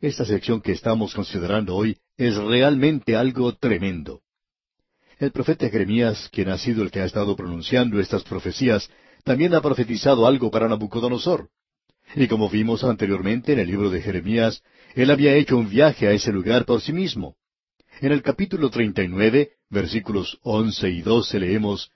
[0.00, 4.22] Esta sección que estamos considerando hoy es realmente algo tremendo.
[5.18, 8.88] El profeta Jeremías, quien ha sido el que ha estado pronunciando estas profecías,
[9.22, 11.50] también ha profetizado algo para Nabucodonosor.
[12.14, 14.62] Y como vimos anteriormente en el libro de Jeremías,
[14.94, 17.36] él había hecho un viaje a ese lugar por sí mismo.
[18.00, 21.90] En el capítulo 39, versículos once y doce leemos,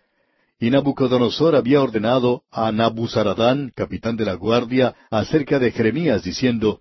[0.58, 6.80] Y Nabucodonosor había ordenado a Nabuzaradán, capitán de la guardia, acerca de Jeremías, diciendo,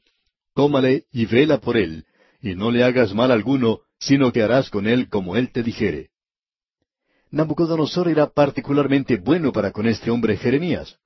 [0.53, 2.05] Tómale y vela por él,
[2.41, 6.11] y no le hagas mal alguno, sino que harás con él como él te dijere.
[7.31, 10.97] Nabucodonosor era particularmente bueno para con este hombre Jeremías.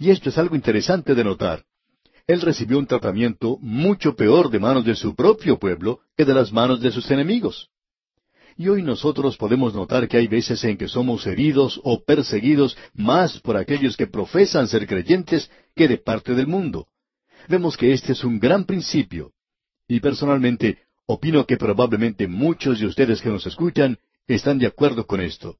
[0.00, 1.64] Y esto es algo interesante de notar
[2.30, 6.52] él recibió un tratamiento mucho peor de manos de su propio pueblo que de las
[6.52, 7.70] manos de sus enemigos.
[8.56, 13.40] Y hoy nosotros podemos notar que hay veces en que somos heridos o perseguidos más
[13.40, 16.86] por aquellos que profesan ser creyentes que de parte del mundo.
[17.48, 19.32] Vemos que este es un gran principio.
[19.88, 25.20] Y personalmente opino que probablemente muchos de ustedes que nos escuchan están de acuerdo con
[25.20, 25.56] esto.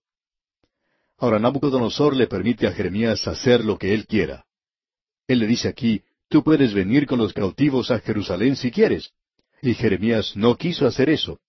[1.21, 4.47] Ahora Nabucodonosor le permite a Jeremías hacer lo que él quiera.
[5.29, 9.11] Él le dice aquí, Tú puedes venir con los cautivos a Jerusalén si quieres.
[9.61, 11.41] Y Jeremías no quiso hacer eso.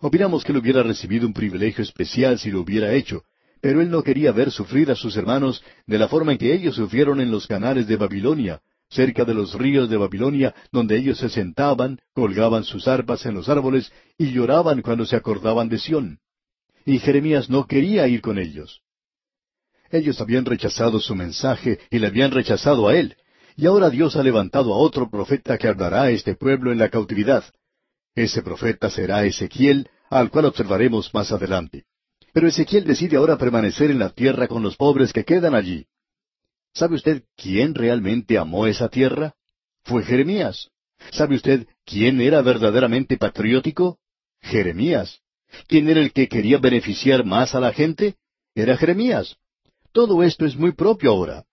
[0.00, 3.24] Opinamos que él hubiera recibido un privilegio especial si lo hubiera hecho,
[3.60, 6.76] pero él no quería ver sufrir a sus hermanos de la forma en que ellos
[6.76, 11.28] sufrieron en los canales de Babilonia, cerca de los ríos de Babilonia, donde ellos se
[11.28, 16.20] sentaban, colgaban sus arpas en los árboles y lloraban cuando se acordaban de Sión.
[16.86, 18.83] Y Jeremías no quería ir con ellos.
[19.94, 23.16] Ellos habían rechazado su mensaje y le habían rechazado a él,
[23.56, 26.88] y ahora Dios ha levantado a otro profeta que hablará a este pueblo en la
[26.88, 27.44] cautividad.
[28.16, 31.84] Ese profeta será Ezequiel, al cual observaremos más adelante.
[32.32, 35.86] Pero Ezequiel decide ahora permanecer en la tierra con los pobres que quedan allí.
[36.72, 39.34] ¿Sabe usted quién realmente amó esa tierra?
[39.84, 40.70] Fue Jeremías.
[41.12, 44.00] ¿Sabe usted quién era verdaderamente patriótico?
[44.40, 45.20] Jeremías.
[45.68, 48.16] ¿Quién era el que quería beneficiar más a la gente?
[48.56, 49.36] Era Jeremías.
[49.94, 51.44] Todo esto es muy propio ahora.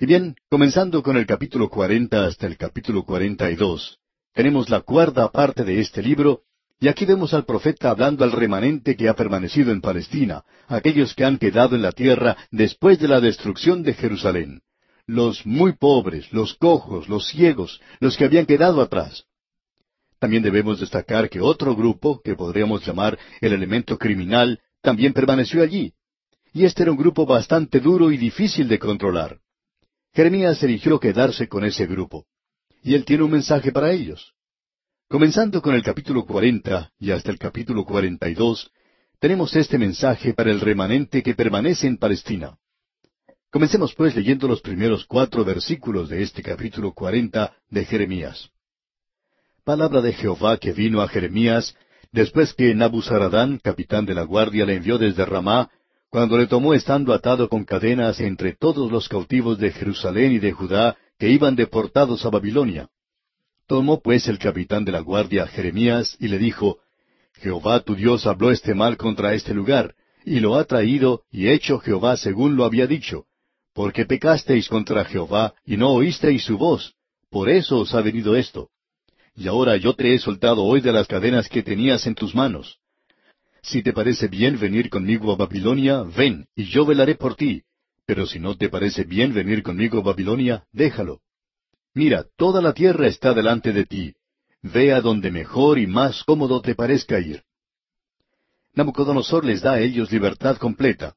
[0.00, 3.98] Y bien, comenzando con el capítulo cuarenta hasta el capítulo cuarenta y dos,
[4.32, 6.44] tenemos la cuarta parte de este libro,
[6.80, 11.26] y aquí vemos al profeta hablando al remanente que ha permanecido en Palestina, aquellos que
[11.26, 14.62] han quedado en la tierra después de la destrucción de Jerusalén,
[15.06, 19.24] los muy pobres, los cojos, los ciegos, los que habían quedado atrás.
[20.18, 25.92] También debemos destacar que otro grupo, que podríamos llamar el elemento criminal, también permaneció allí.
[26.56, 29.40] Y este era un grupo bastante duro y difícil de controlar.
[30.14, 32.24] Jeremías eligió quedarse con ese grupo.
[32.82, 34.32] Y él tiene un mensaje para ellos.
[35.06, 38.70] Comenzando con el capítulo cuarenta y hasta el capítulo cuarenta y dos,
[39.18, 42.56] tenemos este mensaje para el remanente que permanece en Palestina.
[43.50, 48.48] Comencemos pues leyendo los primeros cuatro versículos de este capítulo cuarenta de Jeremías.
[49.62, 51.76] Palabra de Jehová que vino a Jeremías
[52.12, 55.70] después que Nabuzaradán, capitán de la guardia, le envió desde Ramá,
[56.10, 60.52] cuando le tomó estando atado con cadenas entre todos los cautivos de Jerusalén y de
[60.52, 62.88] Judá que iban deportados a Babilonia.
[63.66, 66.78] Tomó pues el capitán de la guardia Jeremías y le dijo,
[67.34, 71.78] Jehová tu Dios habló este mal contra este lugar, y lo ha traído y hecho
[71.78, 73.26] Jehová según lo había dicho,
[73.74, 76.94] porque pecasteis contra Jehová y no oísteis su voz,
[77.30, 78.70] por eso os ha venido esto
[79.36, 82.78] y ahora yo te he soltado hoy de las cadenas que tenías en tus manos.
[83.66, 87.62] Si te parece bien venir conmigo a Babilonia, ven, y yo velaré por ti.
[88.06, 91.20] Pero si no te parece bien venir conmigo a Babilonia, déjalo.
[91.92, 94.14] Mira, toda la tierra está delante de ti.
[94.62, 97.42] Ve a donde mejor y más cómodo te parezca ir.
[98.74, 101.16] Nabucodonosor les da a ellos libertad completa.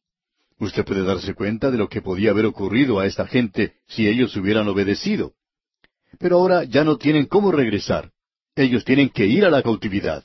[0.58, 4.36] Usted puede darse cuenta de lo que podía haber ocurrido a esta gente si ellos
[4.36, 5.34] hubieran obedecido.
[6.18, 8.12] Pero ahora ya no tienen cómo regresar.
[8.56, 10.24] Ellos tienen que ir a la cautividad.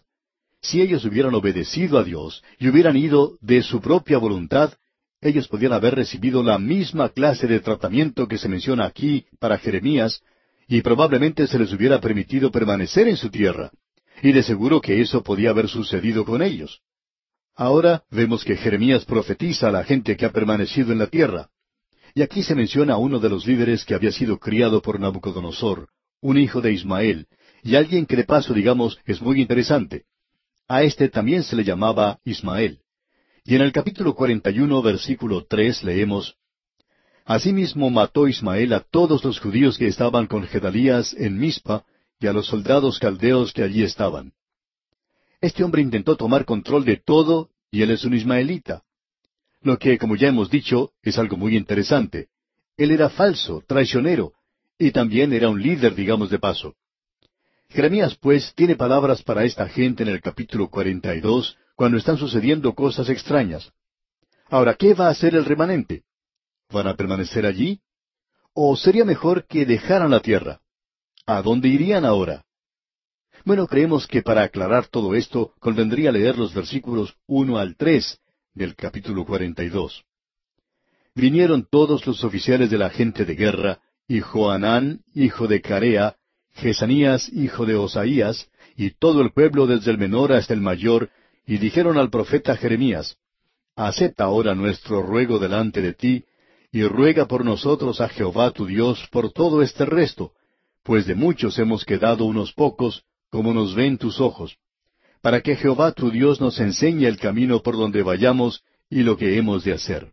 [0.64, 4.72] Si ellos hubieran obedecido a Dios y hubieran ido de su propia voluntad,
[5.20, 10.22] ellos podían haber recibido la misma clase de tratamiento que se menciona aquí para Jeremías,
[10.66, 13.72] y probablemente se les hubiera permitido permanecer en su tierra.
[14.22, 16.80] Y de seguro que eso podía haber sucedido con ellos.
[17.54, 21.50] Ahora vemos que Jeremías profetiza a la gente que ha permanecido en la tierra.
[22.14, 25.88] Y aquí se menciona a uno de los líderes que había sido criado por Nabucodonosor,
[26.22, 27.26] un hijo de Ismael,
[27.62, 30.06] y alguien que de paso, digamos, es muy interesante.
[30.66, 32.80] A este también se le llamaba Ismael.
[33.44, 36.36] Y en el capítulo 41, versículo 3 leemos,
[37.26, 41.84] Asimismo mató Ismael a todos los judíos que estaban con Gedalías en Mizpa
[42.18, 44.32] y a los soldados caldeos que allí estaban.
[45.40, 48.82] Este hombre intentó tomar control de todo y él es un ismaelita.
[49.60, 52.28] Lo que, como ya hemos dicho, es algo muy interesante.
[52.76, 54.32] Él era falso, traicionero,
[54.78, 56.74] y también era un líder, digamos de paso.
[57.74, 63.08] Jeremías, pues, tiene palabras para esta gente en el capítulo 42, cuando están sucediendo cosas
[63.08, 63.72] extrañas.
[64.48, 66.04] Ahora, ¿qué va a hacer el remanente?
[66.70, 67.80] ¿Van a permanecer allí?
[68.52, 70.60] ¿O sería mejor que dejaran la tierra?
[71.26, 72.44] ¿A dónde irían ahora?
[73.44, 78.20] Bueno, creemos que para aclarar todo esto convendría leer los versículos uno al tres
[78.54, 80.04] del capítulo 42.
[81.16, 86.16] Vinieron todos los oficiales de la gente de guerra, y Joanán, hijo de Carea,
[86.54, 91.10] Jesanías, hijo de Osaías, y todo el pueblo desde el menor hasta el mayor,
[91.46, 93.16] y dijeron al profeta Jeremías,
[93.76, 96.24] Acepta ahora nuestro ruego delante de ti,
[96.70, 100.32] y ruega por nosotros a Jehová tu Dios por todo este resto,
[100.82, 104.58] pues de muchos hemos quedado unos pocos, como nos ven tus ojos
[105.24, 109.38] para que Jehová tu Dios nos enseñe el camino por donde vayamos y lo que
[109.38, 110.12] hemos de hacer.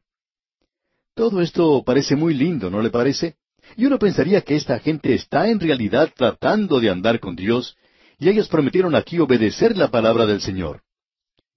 [1.14, 3.36] Todo esto parece muy lindo, ¿no le parece?
[3.78, 7.78] Y uno pensaría que esta gente está en realidad tratando de andar con Dios,
[8.20, 10.82] y ellos prometieron aquí obedecer la palabra del Señor.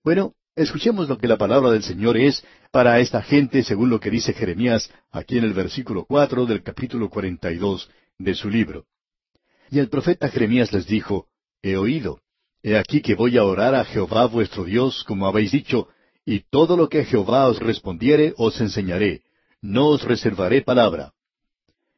[0.02, 4.10] Bueno, escuchemos lo que la palabra del Señor es para esta gente según lo que
[4.10, 8.84] dice Jeremías aquí en el versículo cuatro del capítulo cuarenta y dos de su libro.
[9.70, 11.28] Y el profeta Jeremías les dijo,
[11.62, 12.20] He oído.
[12.62, 15.88] He aquí que voy a orar a Jehová vuestro Dios, como habéis dicho,
[16.26, 19.22] y todo lo que Jehová os respondiere os enseñaré,
[19.60, 21.13] no os reservaré palabra.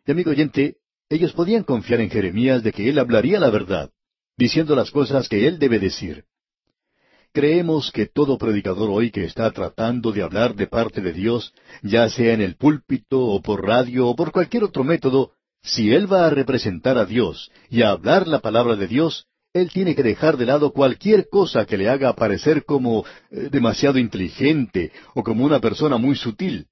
[0.06, 0.76] Y amigo oyente,
[1.08, 3.90] ellos podían confiar en Jeremías de que él hablaría la verdad,
[4.36, 6.24] diciendo las cosas que él debe decir.
[7.32, 12.08] Creemos que todo predicador hoy que está tratando de hablar de parte de Dios, ya
[12.08, 16.26] sea en el púlpito o por radio o por cualquier otro método, si él va
[16.26, 20.36] a representar a Dios y a hablar la palabra de Dios, él tiene que dejar
[20.36, 25.60] de lado cualquier cosa que le haga parecer como eh, demasiado inteligente o como una
[25.60, 26.68] persona muy sutil,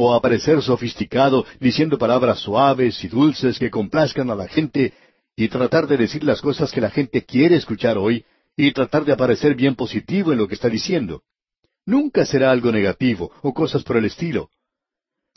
[0.00, 4.92] o aparecer sofisticado diciendo palabras suaves y dulces que complazcan a la gente
[5.36, 8.24] y tratar de decir las cosas que la gente quiere escuchar hoy
[8.56, 11.22] y tratar de aparecer bien positivo en lo que está diciendo.
[11.84, 14.50] Nunca será algo negativo o cosas por el estilo.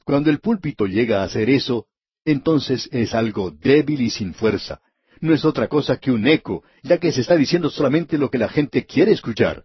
[0.06, 1.88] Cuando el púlpito llega a hacer eso,
[2.26, 4.82] entonces es algo débil y sin fuerza
[5.22, 8.40] no es otra cosa que un eco, ya que se está diciendo solamente lo que
[8.40, 9.64] la gente quiere escuchar.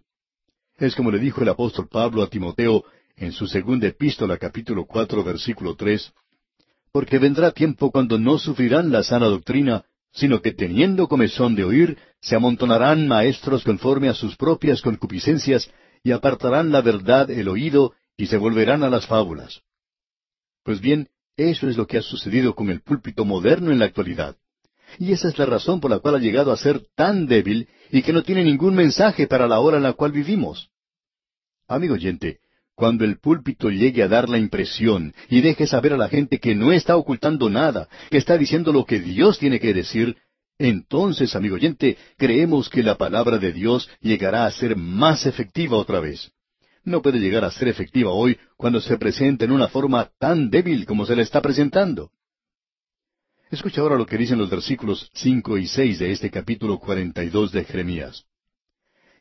[0.79, 2.85] Es como le dijo el apóstol Pablo a Timoteo
[3.17, 6.13] en su segunda epístola capítulo cuatro versículo tres,
[6.93, 11.99] porque vendrá tiempo cuando no sufrirán la sana doctrina, sino que teniendo comezón de oír,
[12.21, 15.71] se amontonarán maestros conforme a sus propias concupiscencias,
[16.03, 19.63] y apartarán la verdad el oído, y se volverán a las fábulas.
[20.63, 24.37] Pues bien, eso es lo que ha sucedido con el púlpito moderno en la actualidad.
[24.99, 28.03] Y esa es la razón por la cual ha llegado a ser tan débil y
[28.03, 30.71] que no tiene ningún mensaje para la hora en la cual vivimos.
[31.69, 32.41] Amigo oyente,
[32.77, 36.55] cuando el púlpito llegue a dar la impresión y deje saber a la gente que
[36.55, 40.17] no está ocultando nada, que está diciendo lo que Dios tiene que decir,
[40.59, 46.01] entonces, amigo oyente, creemos que la palabra de Dios llegará a ser más efectiva otra
[46.01, 46.31] vez.
[46.85, 50.87] No puede llegar a ser efectiva hoy cuando se presenta en una forma tan débil
[50.87, 52.11] como se la está presentando.
[53.51, 57.31] Escucha ahora lo que dicen los versículos cinco y seis de este capítulo cuarenta y
[57.31, 58.25] dos de Jeremías.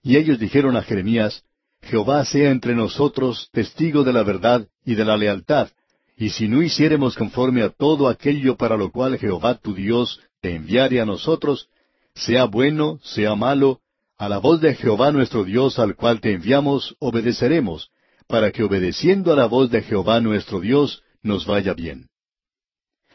[0.03, 1.43] Y ellos dijeron a Jeremías,
[1.85, 5.69] Jehová sea entre nosotros testigo de la verdad y de la lealtad,
[6.17, 10.55] y si no hiciéremos conforme a todo aquello para lo cual Jehová tu Dios te
[10.55, 11.69] enviare a nosotros,
[12.15, 13.81] sea bueno, sea malo,
[14.17, 17.91] a la voz de Jehová nuestro Dios al cual te enviamos, obedeceremos,
[18.27, 22.07] para que obedeciendo a la voz de Jehová nuestro Dios nos vaya bien.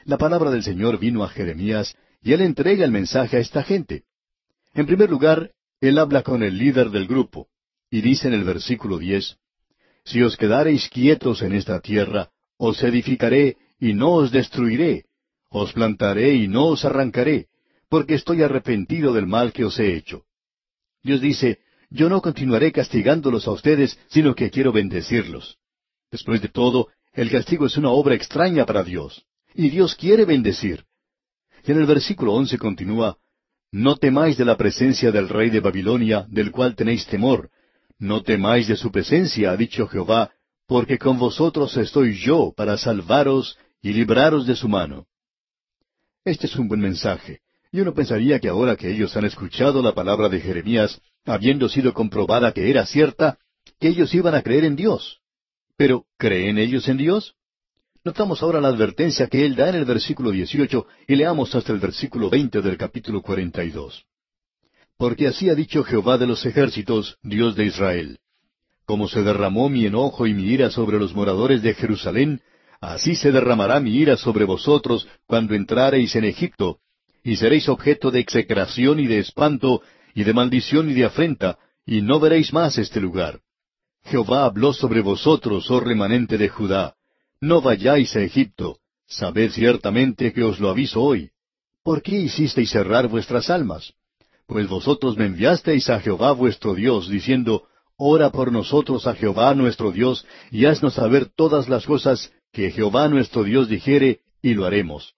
[0.04, 4.04] La palabra del Señor vino a Jeremías y él entrega el mensaje a esta gente.
[4.74, 5.50] En primer lugar,
[5.80, 7.48] él habla con el líder del grupo
[7.90, 9.36] y dice en el versículo diez,
[10.04, 15.06] Si os quedareis quietos en esta tierra, os edificaré y no os destruiré,
[15.48, 17.48] os plantaré y no os arrancaré,
[17.88, 20.24] porque estoy arrepentido del mal que os he hecho.
[21.02, 21.58] Dios dice,
[21.90, 25.58] yo no continuaré castigándolos a ustedes, sino que quiero bendecirlos.
[26.10, 29.24] Después de todo, el castigo es una obra extraña para Dios.
[29.54, 30.84] Y Dios quiere bendecir.
[31.66, 33.18] Y en el versículo once continúa,
[33.72, 37.50] No temáis de la presencia del rey de Babilonia, del cual tenéis temor.
[38.00, 40.32] No temáis de su presencia, ha dicho Jehová,
[40.66, 45.06] porque con vosotros estoy yo para salvaros y libraros de su mano.
[46.24, 47.40] Este es un buen mensaje.
[47.70, 51.92] Y uno pensaría que ahora que ellos han escuchado la palabra de Jeremías, habiendo sido
[51.92, 53.38] comprobada que era cierta,
[53.78, 55.20] que ellos iban a creer en Dios.
[55.76, 57.34] Pero, ¿creen ellos en Dios?
[58.02, 61.78] Notamos ahora la advertencia que él da en el versículo 18 y leamos hasta el
[61.78, 64.06] versículo 20 del capítulo 42.
[65.00, 68.18] Porque así ha dicho Jehová de los ejércitos, Dios de Israel.
[68.84, 72.42] Como se derramó mi enojo y mi ira sobre los moradores de Jerusalén,
[72.82, 76.80] así se derramará mi ira sobre vosotros cuando entrareis en Egipto,
[77.24, 79.80] y seréis objeto de execración y de espanto,
[80.14, 83.40] y de maldición y de afrenta, y no veréis más este lugar.
[84.04, 86.94] Jehová habló sobre vosotros, oh remanente de Judá.
[87.40, 88.76] No vayáis a Egipto.
[89.06, 91.30] Sabed ciertamente que os lo aviso hoy.
[91.82, 93.94] ¿Por qué hicisteis cerrar vuestras almas?
[94.50, 99.92] Pues vosotros me enviasteis a Jehová vuestro Dios, diciendo, Ora por nosotros a Jehová nuestro
[99.92, 105.14] Dios, y haznos saber todas las cosas que Jehová nuestro Dios dijere, y lo haremos.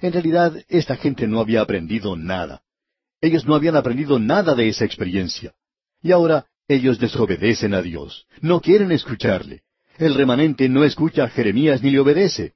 [0.00, 2.62] En realidad, esta gente no había aprendido nada.
[3.20, 5.52] Ellos no habían aprendido nada de esa experiencia.
[6.00, 8.24] Y ahora ellos desobedecen a Dios.
[8.40, 9.64] No quieren escucharle.
[9.98, 12.54] El remanente no escucha a Jeremías ni le obedece.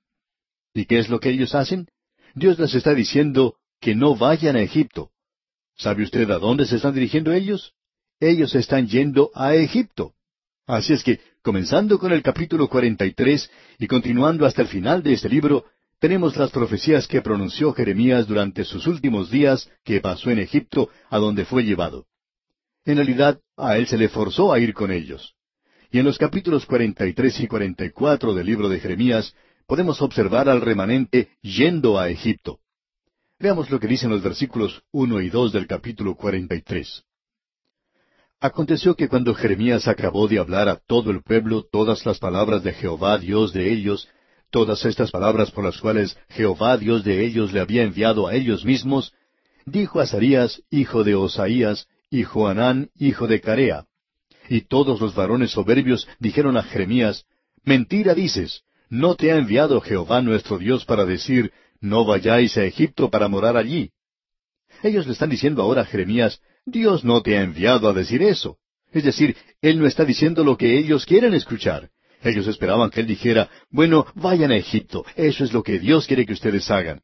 [0.73, 1.89] ¿Y qué es lo que ellos hacen?
[2.35, 5.11] Dios les está diciendo que no vayan a Egipto.
[5.79, 7.72] ¿Sabe usted a dónde se están dirigiendo ellos?
[8.18, 10.12] Ellos están yendo a Egipto.
[10.66, 13.49] Así es que, comenzando con el capítulo 43
[13.79, 15.66] y continuando hasta el final de este libro,
[16.01, 21.18] tenemos las profecías que pronunció Jeremías durante sus últimos días que pasó en Egipto, a
[21.18, 22.07] donde fue llevado.
[22.85, 25.37] En realidad, a él se le forzó a ir con ellos.
[25.93, 29.33] Y en los capítulos 43 y 44 del libro de Jeremías
[29.66, 32.59] podemos observar al remanente yendo a Egipto.
[33.41, 37.05] Veamos lo que dicen los versículos uno y dos del capítulo 43.
[38.41, 42.72] Aconteció que cuando Jeremías acabó de hablar a todo el pueblo todas las palabras de
[42.72, 44.09] Jehová Dios de ellos,
[44.51, 48.64] todas estas palabras por las cuales Jehová Dios de ellos le había enviado a ellos
[48.64, 49.12] mismos,
[49.66, 53.86] dijo Azarías, hijo de Osaías, y Joanán, hijo de Carea,
[54.49, 57.24] y todos los varones soberbios dijeron a Jeremías,
[57.62, 63.11] Mentira dices, no te ha enviado Jehová nuestro Dios para decir, No vayáis a Egipto
[63.11, 63.91] para morar allí.
[64.83, 68.59] Ellos le están diciendo ahora Jeremías, Dios no te ha enviado a decir eso.
[68.93, 71.91] Es decir, Él no está diciendo lo que ellos quieren escuchar.
[72.22, 76.26] Ellos esperaban que Él dijera, bueno, vayan a Egipto, eso es lo que Dios quiere
[76.26, 77.03] que ustedes hagan.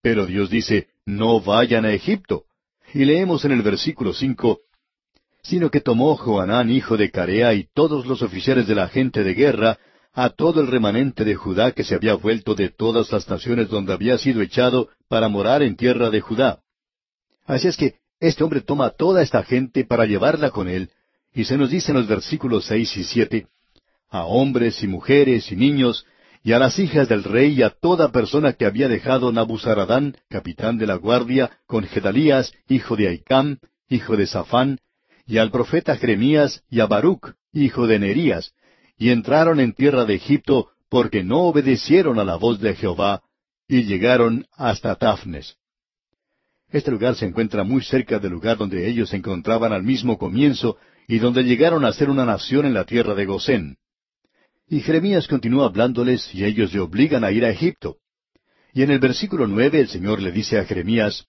[0.00, 2.44] Pero Dios dice, no vayan a Egipto.
[2.94, 4.60] Y leemos en el versículo cinco,
[5.42, 9.34] sino que tomó Joanán hijo de Carea y todos los oficiales de la gente de
[9.34, 9.78] guerra,
[10.20, 13.92] a todo el remanente de Judá que se había vuelto de todas las naciones donde
[13.92, 16.58] había sido echado para morar en tierra de Judá.
[17.46, 20.90] Así es que este hombre toma a toda esta gente para llevarla con él,
[21.32, 23.46] y se nos dice en los versículos seis y siete,
[24.10, 26.04] a hombres y mujeres y niños,
[26.42, 30.78] y a las hijas del rey y a toda persona que había dejado Nabuzaradán, capitán
[30.78, 33.58] de la guardia, con Gedalías, hijo de Aicam,
[33.88, 34.80] hijo de Safán,
[35.28, 38.52] y al profeta Jeremías y a Baruch, hijo de Nerías,
[38.98, 43.22] y entraron en tierra de Egipto porque no obedecieron a la voz de Jehová,
[43.68, 45.56] y llegaron hasta Tafnes.
[46.70, 50.76] Este lugar se encuentra muy cerca del lugar donde ellos se encontraban al mismo comienzo
[51.06, 53.76] y donde llegaron a ser una nación en la tierra de Gosén.
[54.68, 57.98] Y Jeremías continúa hablándoles y ellos le obligan a ir a Egipto.
[58.74, 61.26] Y en el versículo nueve el Señor le dice a Jeremías,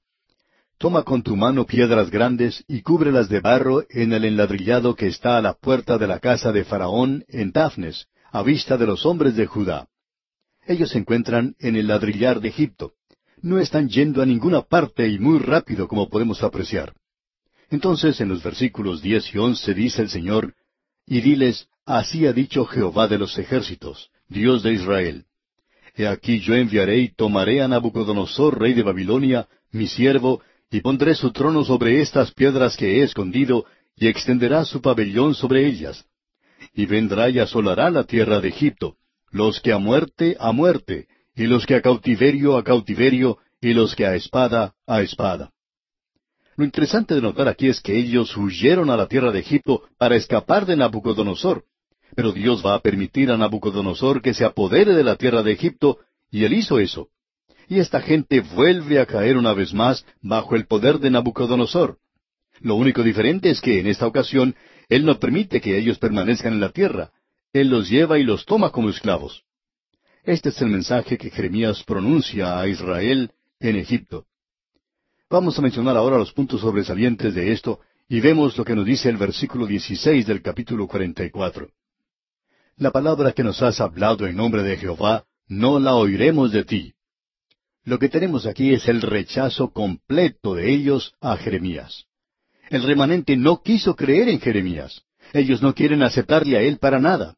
[0.80, 5.38] Toma con tu mano piedras grandes y cúbrelas de barro en el enladrillado que está
[5.38, 9.36] a la puerta de la casa de Faraón en Tafnes, a vista de los hombres
[9.36, 9.90] de Judá.
[10.66, 12.94] Ellos se encuentran en el ladrillar de Egipto.
[13.42, 16.94] No están yendo a ninguna parte y muy rápido como podemos apreciar.
[17.70, 20.54] Entonces en los versículos diez y once dice el Señor,
[21.06, 25.26] y diles, Así ha dicho Jehová de los ejércitos, Dios de Israel.
[25.98, 30.42] He aquí yo enviaré y tomaré a Nabucodonosor, rey de Babilonia, mi siervo,
[30.72, 33.66] y pondré su trono sobre estas piedras que he escondido,
[33.96, 36.06] y extenderá su pabellón sobre ellas.
[36.74, 38.96] Y vendrá y asolará la tierra de Egipto,
[39.32, 43.96] los que a muerte, a muerte, y los que a cautiverio, a cautiverio, y los
[43.96, 45.52] que a espada, a espada.
[46.56, 50.16] Lo interesante de notar aquí es que ellos huyeron a la tierra de Egipto para
[50.16, 51.64] escapar de Nabucodonosor,
[52.16, 56.00] pero Dios va a permitir a Nabucodonosor que se apodere de la tierra de Egipto,
[56.30, 57.10] y él hizo eso.
[57.70, 61.98] Y esta gente vuelve a caer una vez más bajo el poder de Nabucodonosor.
[62.60, 64.56] Lo único diferente es que en esta ocasión
[64.90, 67.12] Él no permite que ellos permanezcan en la tierra.
[67.54, 69.44] Él los lleva y los toma como esclavos.
[70.24, 74.26] Este es el mensaje que Jeremías pronuncia a Israel en Egipto.
[75.30, 79.10] Vamos a mencionar ahora los puntos sobresalientes de esto y vemos lo que nos dice
[79.10, 81.70] el versículo 16 del capítulo 44
[82.80, 86.94] la palabra que nos has hablado en nombre de Jehová, no la oiremos de ti.
[87.86, 92.06] Lo que tenemos aquí es el rechazo completo de ellos a Jeremías.
[92.70, 95.02] El remanente no quiso creer en Jeremías.
[95.34, 97.36] Ellos no quieren aceptarle a él para nada.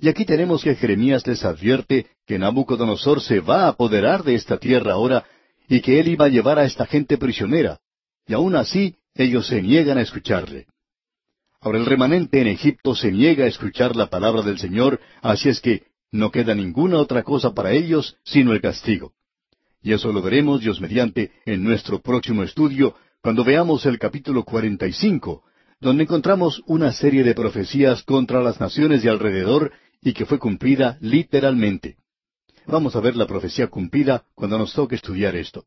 [0.00, 4.58] Y aquí tenemos que Jeremías les advierte que Nabucodonosor se va a apoderar de esta
[4.58, 5.24] tierra ahora
[5.68, 7.78] y que él iba a llevar a esta gente prisionera.
[8.26, 10.66] Y aún así ellos se niegan a escucharle.
[11.60, 15.60] Ahora el remanente en Egipto se niega a escuchar la palabra del Señor, así es
[15.60, 19.14] que no queda ninguna otra cosa para ellos sino el castigo.
[19.84, 25.44] Y eso lo veremos, Dios mediante, en nuestro próximo estudio, cuando veamos el capítulo 45,
[25.78, 30.96] donde encontramos una serie de profecías contra las naciones de alrededor y que fue cumplida
[31.02, 31.98] literalmente.
[32.66, 35.66] Vamos a ver la profecía cumplida cuando nos toque estudiar esto.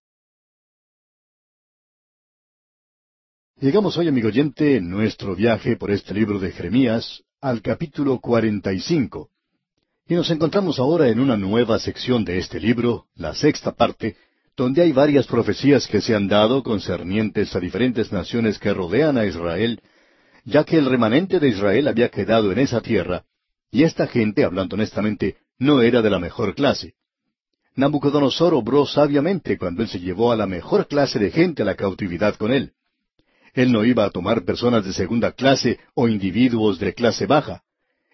[3.59, 9.29] Llegamos hoy, amigo oyente, en nuestro viaje por este libro de Jeremías, al capítulo 45.
[10.09, 14.15] Y nos encontramos ahora en una nueva sección de este libro, la sexta parte,
[14.55, 19.25] donde hay varias profecías que se han dado concernientes a diferentes naciones que rodean a
[19.25, 19.81] Israel,
[20.45, 23.25] ya que el remanente de Israel había quedado en esa tierra,
[23.69, 26.93] y esta gente, hablando honestamente, no era de la mejor clase.
[27.75, 31.75] Nabucodonosor obró sabiamente cuando él se llevó a la mejor clase de gente a la
[31.75, 32.71] cautividad con él.
[33.53, 37.63] Él no iba a tomar personas de segunda clase o individuos de clase baja.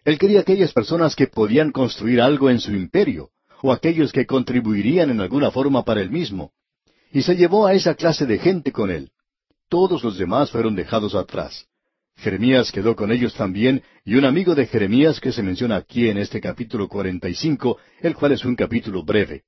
[0.05, 3.29] Él quería aquellas personas que podían construir algo en su imperio,
[3.61, 6.51] o aquellos que contribuirían en alguna forma para él mismo.
[7.11, 9.11] Y se llevó a esa clase de gente con él.
[9.69, 11.67] Todos los demás fueron dejados atrás.
[12.17, 16.17] Jeremías quedó con ellos también, y un amigo de Jeremías que se menciona aquí en
[16.17, 19.43] este capítulo 45, el cual es un capítulo breve.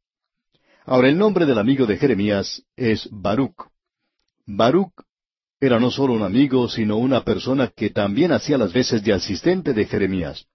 [0.85, 3.55] Ahora el nombre del amigo de Jeremías es Baruch.
[4.45, 4.93] Baruch
[5.59, 9.73] era no solo un amigo, sino una persona que también hacía las veces de asistente
[9.73, 10.45] de Jeremías.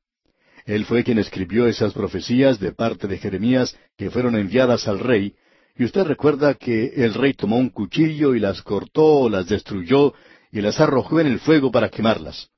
[0.66, 5.34] Él fue quien escribió esas profecías de parte de Jeremías que fueron enviadas al rey,
[5.76, 10.12] y usted recuerda que el rey tomó un cuchillo y las cortó, las destruyó,
[10.53, 12.48] y las arrojó en el fuego para quemarlas.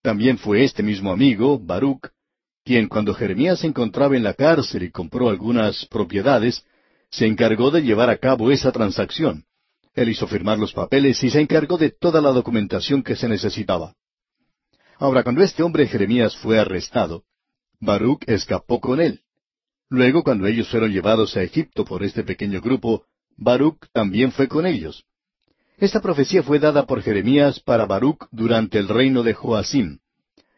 [0.00, 2.08] También fue este mismo amigo, Baruch,
[2.64, 6.64] quien cuando Jeremías se encontraba en la cárcel y compró algunas propiedades,
[7.10, 9.44] se encargó de llevar a cabo esa transacción.
[9.94, 13.94] Él hizo firmar los papeles y se encargó de toda la documentación que se necesitaba.
[14.98, 17.24] Ahora, cuando este hombre Jeremías fue arrestado,
[17.80, 19.20] Baruch escapó con él.
[19.88, 23.04] Luego, cuando ellos fueron llevados a Egipto por este pequeño grupo,
[23.36, 25.04] Baruch también fue con ellos.
[25.78, 29.98] Esta profecía fue dada por Jeremías para Baruch durante el reino de Joacim.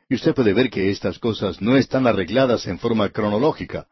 [0.08, 3.88] Y usted puede ver que estas cosas no están arregladas en forma cronológica.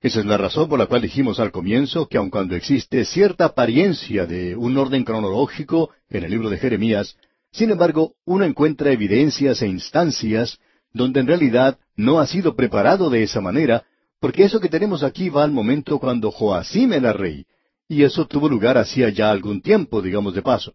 [0.00, 3.46] Esa es la razón por la cual dijimos al comienzo que aun cuando existe cierta
[3.46, 7.16] apariencia de un orden cronológico en el libro de Jeremías,
[7.50, 10.60] sin embargo, uno encuentra evidencias e instancias
[10.92, 13.84] donde en realidad no ha sido preparado de esa manera,
[14.20, 17.46] porque eso que tenemos aquí va al momento cuando Joacim era rey,
[17.88, 20.74] y eso tuvo lugar hacía ya algún tiempo, digamos de paso.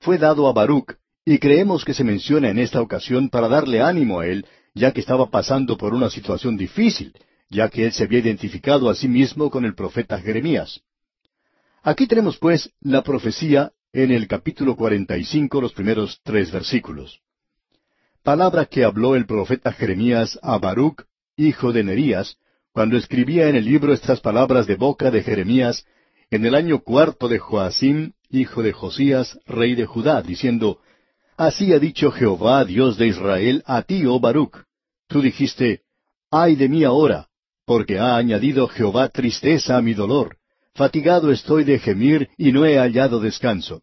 [0.00, 4.18] Fue dado a Baruch, y creemos que se menciona en esta ocasión para darle ánimo
[4.18, 7.12] a él, ya que estaba pasando por una situación difícil,
[7.52, 10.80] ya que él se había identificado a sí mismo con el profeta Jeremías.
[11.82, 17.20] Aquí tenemos pues la profecía en el capítulo 45, los primeros tres versículos.
[18.22, 21.02] Palabra que habló el profeta Jeremías a Baruch,
[21.36, 22.38] hijo de Nerías,
[22.72, 25.84] cuando escribía en el libro estas palabras de boca de Jeremías,
[26.30, 30.78] en el año cuarto de Joacim, hijo de Josías, rey de Judá, diciendo,
[31.36, 34.56] Así ha dicho Jehová, Dios de Israel, a ti, oh Baruch.
[35.06, 35.82] Tú dijiste,
[36.30, 37.28] Ay de mí ahora,
[37.64, 40.36] porque ha añadido Jehová tristeza a mi dolor.
[40.74, 43.82] Fatigado estoy de gemir y no he hallado descanso.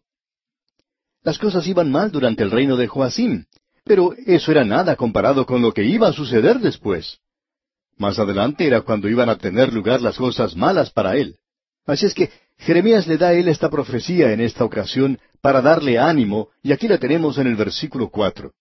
[1.22, 3.44] Las cosas iban mal durante el reino de Joacim,
[3.84, 7.18] pero eso era nada comparado con lo que iba a suceder después.
[7.96, 11.36] Más adelante era cuando iban a tener lugar las cosas malas para él.
[11.86, 15.98] Así es que Jeremías le da a él esta profecía en esta ocasión para darle
[15.98, 18.52] ánimo, y aquí la tenemos en el versículo cuatro.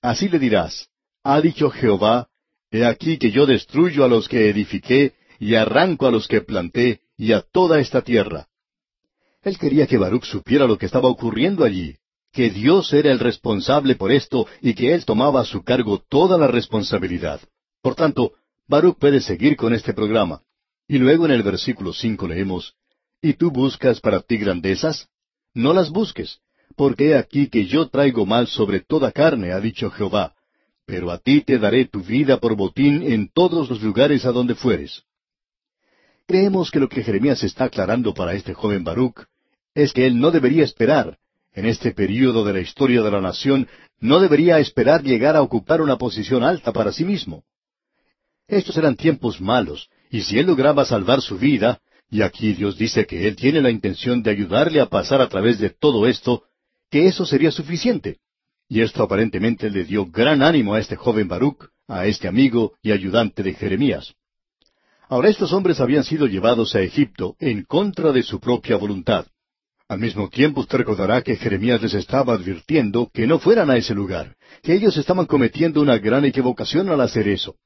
[0.00, 0.88] Así le dirás,
[1.22, 2.28] ha dicho Jehová,
[2.70, 7.00] he aquí que yo destruyo a los que edifiqué, y arranco a los que planté,
[7.16, 8.48] y a toda esta tierra.
[9.42, 11.96] Él quería que Baruch supiera lo que estaba ocurriendo allí,
[12.32, 16.38] que Dios era el responsable por esto y que él tomaba a su cargo toda
[16.38, 17.40] la responsabilidad.
[17.82, 18.34] Por tanto,
[18.68, 20.42] Baruch puede seguir con este programa.
[20.86, 22.74] Y luego en el versículo cinco leemos,
[23.22, 25.08] ¿Y tú buscas para ti grandezas?
[25.54, 26.38] No las busques,
[26.76, 30.34] porque he aquí que yo traigo mal sobre toda carne, ha dicho Jehová,
[30.90, 34.56] pero a ti te daré tu vida por botín en todos los lugares a donde
[34.56, 35.04] fueres.
[36.26, 39.20] Creemos que lo que Jeremías está aclarando para este joven Baruch
[39.72, 41.16] es que él no debería esperar,
[41.52, 43.68] en este período de la historia de la nación,
[44.00, 47.44] no debería esperar llegar a ocupar una posición alta para sí mismo.
[48.48, 51.80] Estos eran tiempos malos, y si él lograba salvar su vida,
[52.10, 55.60] y aquí Dios dice que Él tiene la intención de ayudarle a pasar a través
[55.60, 56.42] de todo esto,
[56.90, 58.18] que eso sería suficiente.
[58.70, 62.92] Y esto aparentemente le dio gran ánimo a este joven Baruch, a este amigo y
[62.92, 64.14] ayudante de Jeremías.
[65.08, 69.26] Ahora estos hombres habían sido llevados a Egipto en contra de su propia voluntad.
[69.88, 73.92] Al mismo tiempo usted recordará que Jeremías les estaba advirtiendo que no fueran a ese
[73.92, 77.56] lugar, que ellos estaban cometiendo una gran equivocación al hacer eso.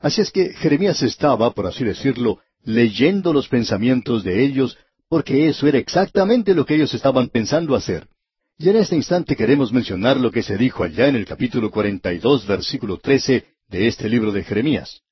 [0.00, 4.76] Así es que Jeremías estaba, por así decirlo, leyendo los pensamientos de ellos,
[5.08, 8.08] porque eso era exactamente lo que ellos estaban pensando hacer.
[8.60, 12.44] Y en este instante queremos mencionar lo que se dijo allá en el capítulo 42,
[12.44, 15.02] versículo 13 de este libro de Jeremías.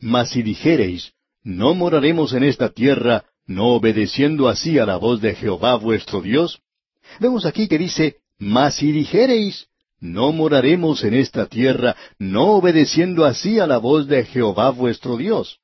[0.00, 1.12] Mas si dijereis,
[1.42, 6.62] no moraremos en esta tierra, no obedeciendo así a la voz de Jehová vuestro Dios.
[7.18, 9.66] Vemos aquí que dice, mas si dijereis,
[10.00, 15.58] no moraremos en esta tierra, no obedeciendo así a la voz de Jehová vuestro Dios.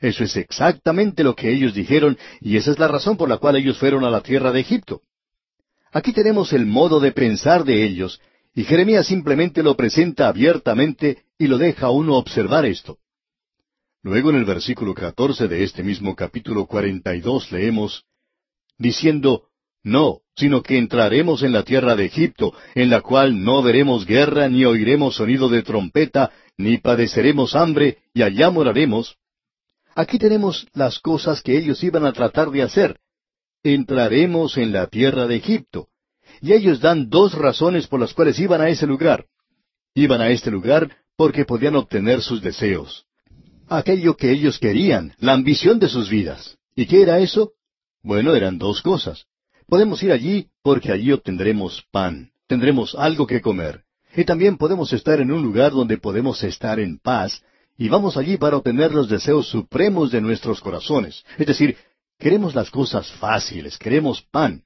[0.00, 3.56] Eso es exactamente lo que ellos dijeron y esa es la razón por la cual
[3.56, 5.00] ellos fueron a la tierra de Egipto.
[5.92, 8.20] Aquí tenemos el modo de pensar de ellos
[8.54, 12.98] y Jeremías simplemente lo presenta abiertamente y lo deja a uno observar esto.
[14.02, 18.04] Luego en el versículo catorce de este mismo capítulo cuarenta y dos leemos,
[18.78, 19.44] diciendo,
[19.84, 24.48] No, sino que entraremos en la tierra de Egipto, en la cual no veremos guerra,
[24.48, 29.16] ni oiremos sonido de trompeta, ni padeceremos hambre, y allá moraremos,
[29.94, 32.98] Aquí tenemos las cosas que ellos iban a tratar de hacer.
[33.64, 35.88] Entraremos en la tierra de Egipto.
[36.40, 39.26] Y ellos dan dos razones por las cuales iban a ese lugar.
[39.94, 43.04] Iban a este lugar porque podían obtener sus deseos.
[43.68, 46.58] Aquello que ellos querían, la ambición de sus vidas.
[46.74, 47.52] ¿Y qué era eso?
[48.02, 49.26] Bueno, eran dos cosas.
[49.66, 53.84] Podemos ir allí porque allí obtendremos pan, tendremos algo que comer.
[54.14, 57.42] Y también podemos estar en un lugar donde podemos estar en paz,
[57.78, 61.24] y vamos allí para obtener los deseos supremos de nuestros corazones.
[61.38, 61.76] Es decir,
[62.22, 64.62] queremos las cosas fáciles, queremos pan.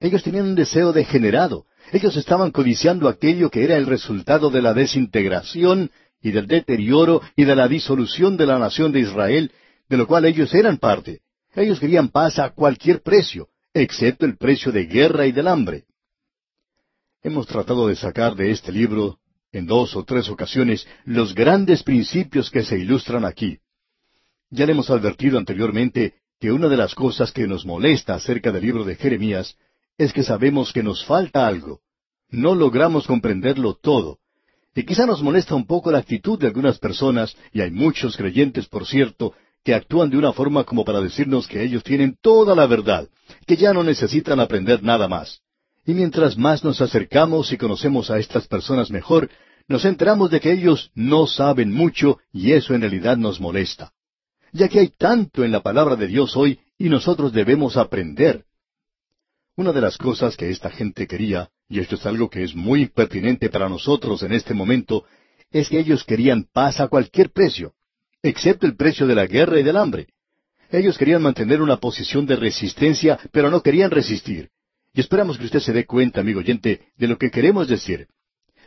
[0.00, 1.64] Ellos tenían un deseo degenerado.
[1.92, 7.44] Ellos estaban codiciando aquello que era el resultado de la desintegración y del deterioro y
[7.44, 9.52] de la disolución de la nación de Israel,
[9.88, 11.20] de lo cual ellos eran parte.
[11.54, 15.84] Ellos querían paz a cualquier precio, excepto el precio de guerra y del hambre.
[17.22, 19.18] Hemos tratado de sacar de este libro
[19.52, 23.60] en dos o tres ocasiones los grandes principios que se ilustran aquí.
[24.50, 28.62] Ya le hemos advertido anteriormente que una de las cosas que nos molesta acerca del
[28.62, 29.56] libro de Jeremías
[29.96, 31.80] es que sabemos que nos falta algo.
[32.30, 34.18] No logramos comprenderlo todo.
[34.74, 38.68] Y quizá nos molesta un poco la actitud de algunas personas, y hay muchos creyentes,
[38.68, 39.34] por cierto,
[39.64, 43.08] que actúan de una forma como para decirnos que ellos tienen toda la verdad,
[43.46, 45.40] que ya no necesitan aprender nada más.
[45.84, 49.28] Y mientras más nos acercamos y conocemos a estas personas mejor,
[49.66, 53.92] nos enteramos de que ellos no saben mucho y eso en realidad nos molesta,
[54.52, 58.44] ya que hay tanto en la palabra de Dios hoy y nosotros debemos aprender.
[59.56, 62.86] Una de las cosas que esta gente quería, y esto es algo que es muy
[62.86, 65.04] pertinente para nosotros en este momento,
[65.50, 67.74] es que ellos querían paz a cualquier precio,
[68.22, 70.08] excepto el precio de la guerra y del hambre.
[70.70, 74.50] Ellos querían mantener una posición de resistencia, pero no querían resistir.
[74.92, 78.08] Y esperamos que usted se dé cuenta, amigo oyente, de lo que queremos decir.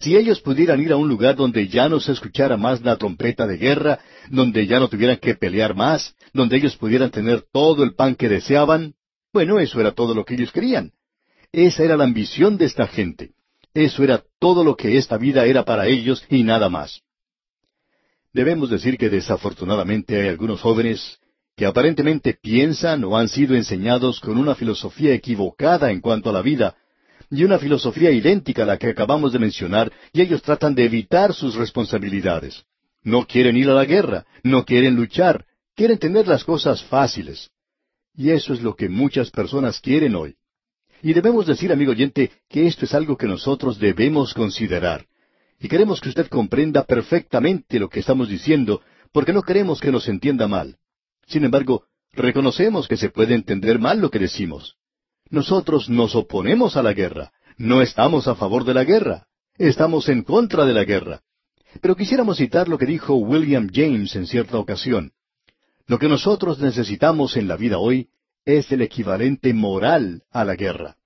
[0.02, 3.46] Si ellos pudieran ir a un lugar donde ya no se escuchara más la trompeta
[3.46, 4.00] de guerra,
[4.30, 8.28] donde ya no tuvieran que pelear más, donde ellos pudieran tener todo el pan que
[8.28, 8.96] deseaban,
[9.32, 10.92] bueno, eso era todo lo que ellos querían.
[11.52, 13.32] Esa era la ambición de esta gente.
[13.76, 17.02] Eso era todo lo que esta vida era para ellos y nada más.
[18.34, 21.20] Debemos decir que desafortunadamente hay algunos jóvenes
[21.56, 26.42] que aparentemente piensan o han sido enseñados con una filosofía equivocada en cuanto a la
[26.42, 26.76] vida,
[27.32, 31.34] y una filosofía idéntica a la que acabamos de mencionar, y ellos tratan de evitar
[31.34, 32.66] sus responsabilidades.
[33.04, 37.50] No quieren ir a la guerra, no quieren luchar, quieren tener las cosas fáciles.
[38.14, 40.36] Y eso es lo que muchas personas quieren hoy.
[41.02, 45.08] Y debemos decir, amigo oyente, que esto es algo que nosotros debemos considerar.
[45.58, 48.82] Y queremos que usted comprenda perfectamente lo que estamos diciendo,
[49.14, 50.78] porque no queremos que nos entienda mal.
[51.28, 54.76] Sin embargo, reconocemos que se puede entender mal lo que decimos.
[55.32, 57.32] Nosotros nos oponemos a la guerra.
[57.58, 59.28] No estamos a favor de la guerra.
[59.58, 61.22] Estamos en contra de la guerra.
[61.82, 65.14] Pero quisiéramos citar lo que dijo William James en cierta ocasión.
[65.88, 68.10] Lo que nosotros necesitamos en la vida hoy
[68.44, 70.98] es el equivalente moral a la guerra.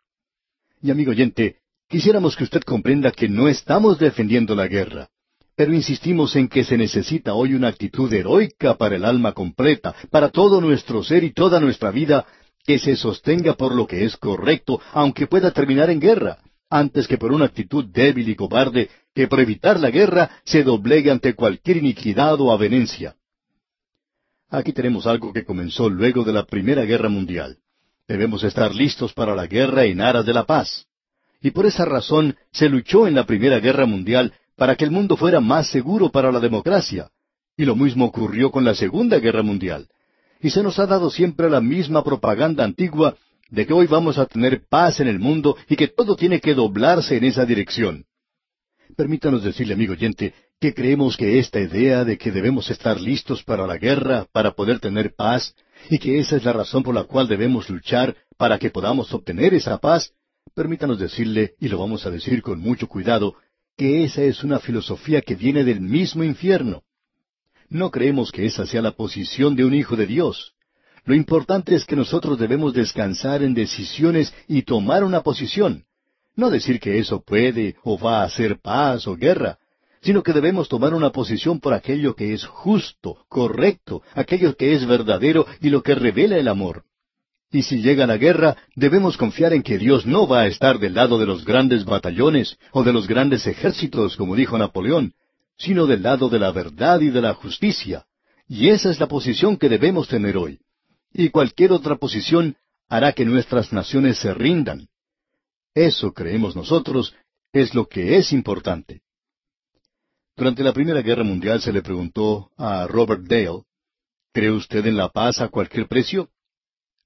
[0.82, 1.58] Y amigo oyente,
[1.88, 5.10] quisiéramos que usted comprenda que no estamos defendiendo la guerra,
[5.56, 10.30] pero insistimos en que se necesita hoy una actitud heroica para el alma completa, para
[10.30, 12.26] todo nuestro ser y toda nuestra vida,
[12.66, 16.40] que se sostenga por lo que es correcto, aunque pueda terminar en guerra,
[16.70, 21.12] antes que por una actitud débil y cobarde que por evitar la guerra se doblegue
[21.12, 23.16] ante cualquier iniquidad o avenencia.
[24.50, 27.58] Aquí tenemos algo que comenzó luego de la Primera Guerra Mundial.
[28.08, 30.88] Debemos estar listos para la guerra en aras de la paz.
[31.42, 35.18] Y por esa razón se luchó en la Primera Guerra Mundial para que el mundo
[35.18, 37.10] fuera más seguro para la democracia.
[37.58, 39.88] Y lo mismo ocurrió con la Segunda Guerra Mundial
[40.46, 43.18] y se nos ha dado siempre la misma propaganda antigua
[43.50, 46.54] de que hoy vamos a tener paz en el mundo y que todo tiene que
[46.54, 48.06] doblarse en esa dirección.
[48.96, 53.66] Permítanos decirle, amigo oyente, que creemos que esta idea de que debemos estar listos para
[53.66, 55.56] la guerra, para poder tener paz,
[55.90, 59.56] y que esa es la razón por la cual debemos luchar para que podamos obtener
[59.56, 60.14] esa paz,
[60.54, 63.34] permítanos decirle, y lo vamos a decir con mucho cuidado,
[63.76, 66.84] que esa es una filosofía que viene del mismo infierno.
[67.76, 70.54] No creemos que esa sea la posición de un hijo de Dios.
[71.04, 75.84] Lo importante es que nosotros debemos descansar en decisiones y tomar una posición.
[76.38, 79.58] No decir que eso puede o va a hacer paz o guerra,
[80.02, 84.88] sino que debemos tomar una posición por aquello que es justo, correcto, aquello que es
[84.88, 86.84] verdadero y lo que revela el amor.
[87.52, 90.94] Y si llega la guerra, debemos confiar en que Dios no va a estar del
[90.94, 95.14] lado de los grandes batallones o de los grandes ejércitos, como dijo Napoleón,
[95.58, 98.06] sino del lado de la verdad y de la justicia.
[98.48, 100.60] Y esa es la posición que debemos tener hoy.
[101.14, 104.88] Y cualquier otra posición hará que nuestras naciones se rindan.
[105.74, 107.16] Eso creemos nosotros
[107.52, 109.02] es lo que es importante.
[110.36, 113.64] Durante la Primera Guerra Mundial se le preguntó a Robert Dale,
[114.34, 116.30] ¿Cree usted en la paz a cualquier precio?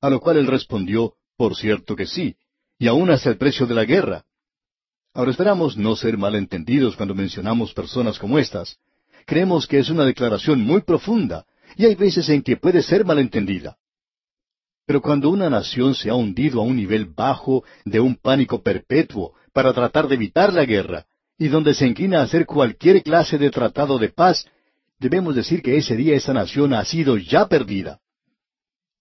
[0.01, 2.35] A lo cual él respondió, por cierto que sí,
[2.79, 4.25] y aún hasta el precio de la guerra.
[5.19, 8.77] Ahora esperamos no ser malentendidos cuando mencionamos personas como estas.
[9.25, 11.45] Creemos que es una declaración muy profunda,
[11.75, 13.75] y hay veces en que puede ser malentendida.
[14.85, 19.33] Pero cuando una nación se ha hundido a un nivel bajo de un pánico perpetuo
[19.51, 21.05] para tratar de evitar la guerra,
[21.37, 24.45] y donde se inclina a hacer cualquier clase de tratado de paz,
[24.99, 27.99] debemos decir que ese día esa nación ha sido ya perdida.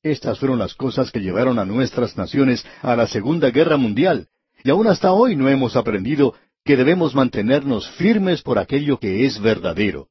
[0.02, 4.26] Estas fueron las cosas que llevaron a nuestras naciones a la Segunda Guerra Mundial,
[4.64, 6.34] y aún hasta hoy no hemos aprendido
[6.64, 10.08] que debemos mantenernos firmes por aquello que es verdadero.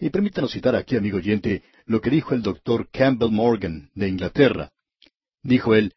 [0.00, 4.70] Y permítanos citar aquí, amigo oyente, lo que dijo el doctor Campbell Morgan de Inglaterra.
[5.42, 5.92] Dijo él,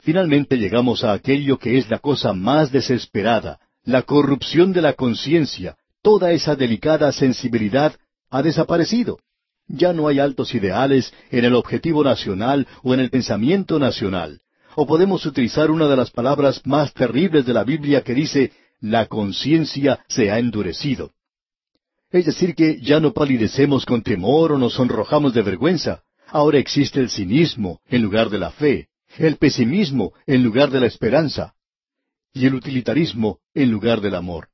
[0.00, 5.76] Finalmente llegamos a aquello que es la cosa más desesperada, la corrupción de la conciencia,
[6.02, 7.94] toda esa delicada sensibilidad
[8.30, 9.18] ha desaparecido.
[9.66, 14.40] Ya no hay altos ideales en el objetivo nacional o en el pensamiento nacional
[14.76, 19.06] o podemos utilizar una de las palabras más terribles de la Biblia que dice, la
[19.06, 21.12] conciencia se ha endurecido.
[22.10, 26.02] Es decir, que ya no palidecemos con temor o nos sonrojamos de vergüenza.
[26.28, 30.86] Ahora existe el cinismo en lugar de la fe, el pesimismo en lugar de la
[30.86, 31.54] esperanza,
[32.32, 34.48] y el utilitarismo en lugar del amor.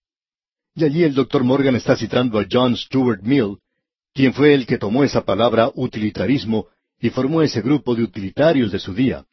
[0.74, 3.58] Y allí el doctor Morgan está citando a John Stuart Mill,
[4.14, 6.66] quien fue el que tomó esa palabra utilitarismo
[7.00, 9.24] y formó ese grupo de utilitarios de su día.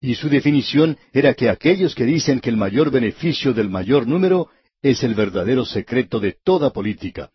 [0.00, 4.48] Y su definición era que aquellos que dicen que el mayor beneficio del mayor número
[4.80, 7.30] es el verdadero secreto de toda política.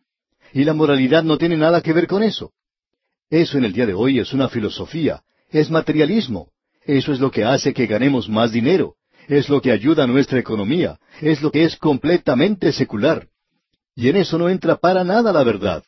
[0.54, 2.54] Y la moralidad no tiene nada que ver con eso.
[3.30, 6.50] Eso en el día de hoy es una filosofía, es materialismo.
[6.86, 8.96] Eso es lo que hace que ganemos más dinero,
[9.28, 13.28] es lo que ayuda a nuestra economía, es lo que es completamente secular.
[13.96, 15.84] Y en eso no entra para nada la verdad.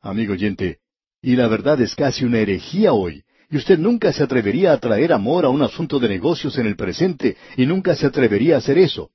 [0.00, 0.78] Amigo oyente,
[1.22, 5.12] y la verdad es casi una herejía hoy, y usted nunca se atrevería a traer
[5.12, 8.78] amor a un asunto de negocios en el presente, y nunca se atrevería a hacer
[8.78, 9.10] eso.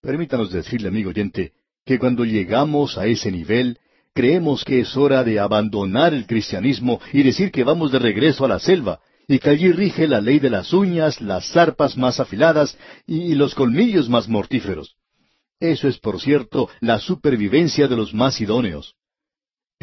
[0.00, 1.52] Permítanos decirle, amigo oyente,
[1.84, 3.78] que cuando llegamos a ese nivel,
[4.14, 8.48] creemos que es hora de abandonar el cristianismo y decir que vamos de regreso a
[8.48, 12.76] la selva, y que allí rige la ley de las uñas, las zarpas más afiladas
[13.06, 14.96] y los colmillos más mortíferos.
[15.60, 18.96] Eso es, por cierto, la supervivencia de los más idóneos.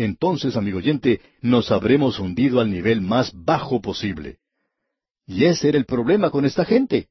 [0.02, 4.38] Entonces, amigo oyente, nos habremos hundido al nivel más bajo posible.
[5.28, 7.10] Y ese era el problema con esta gente.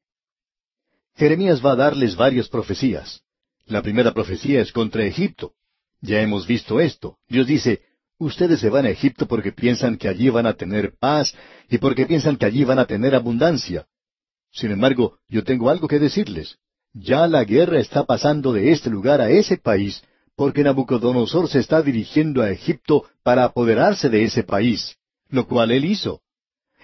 [1.15, 3.21] Jeremías va a darles varias profecías.
[3.67, 5.53] La primera profecía es contra Egipto.
[6.01, 7.19] Ya hemos visto esto.
[7.27, 7.83] Dios dice,
[8.17, 11.35] ustedes se van a Egipto porque piensan que allí van a tener paz
[11.69, 13.85] y porque piensan que allí van a tener abundancia.
[14.51, 16.57] Sin embargo, yo tengo algo que decirles.
[16.93, 20.01] Ya la guerra está pasando de este lugar a ese país
[20.39, 24.95] porque Nabucodonosor se está dirigiendo a Egipto para apoderarse de ese país,
[25.27, 26.21] lo cual él hizo.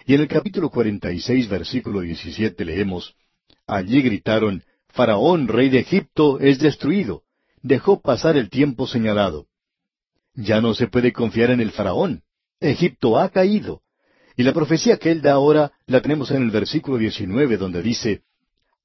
[0.05, 3.15] Y en el capítulo 46, versículo 17 leemos,
[3.65, 7.23] Allí gritaron, Faraón, rey de Egipto, es destruido
[7.61, 9.47] dejó pasar el tiempo señalado.
[10.33, 12.23] Ya no se puede confiar en el faraón.
[12.59, 13.83] Egipto ha caído.
[14.35, 18.21] Y la profecía que él da ahora la tenemos en el versículo 19 donde dice,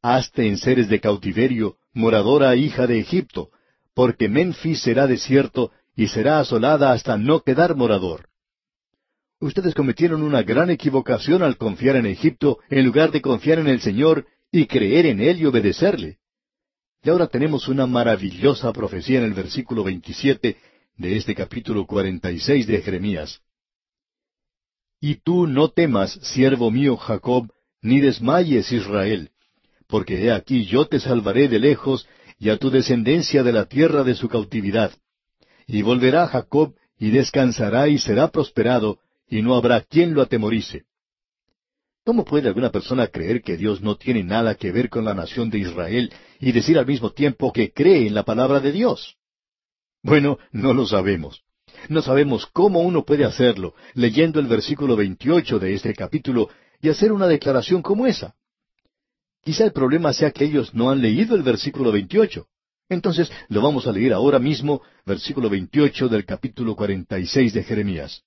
[0.01, 3.51] Hazte en seres de cautiverio, moradora hija de Egipto,
[3.95, 8.29] porque Menfis será desierto y será asolada hasta no quedar morador.
[9.41, 13.81] Ustedes cometieron una gran equivocación al confiar en Egipto en lugar de confiar en el
[13.81, 16.19] Señor y creer en Él y obedecerle.
[17.03, 20.57] Y ahora tenemos una maravillosa profecía en el versículo 27
[20.99, 23.41] de este capítulo 46 de Jeremías.
[25.01, 29.31] Y tú no temas, siervo mío Jacob, ni desmayes Israel,
[29.87, 32.07] porque he aquí yo te salvaré de lejos
[32.41, 34.93] y a tu descendencia de la tierra de su cautividad.
[35.67, 40.87] Y volverá Jacob y descansará y será prosperado, y no habrá quien lo atemorice.
[42.03, 45.51] ¿Cómo puede alguna persona creer que Dios no tiene nada que ver con la nación
[45.51, 46.11] de Israel
[46.41, 49.17] y decir al mismo tiempo que cree en la palabra de Dios?
[50.03, 51.43] Bueno, no lo sabemos.
[51.91, 56.49] No sabemos cómo uno puede hacerlo leyendo el versículo 28 de este capítulo
[56.81, 58.35] y hacer una declaración como esa.
[59.43, 62.47] Quizá el problema sea que ellos no han leído el versículo 28.
[62.89, 68.23] Entonces lo vamos a leer ahora mismo, versículo 28 del capítulo 46 de Jeremías.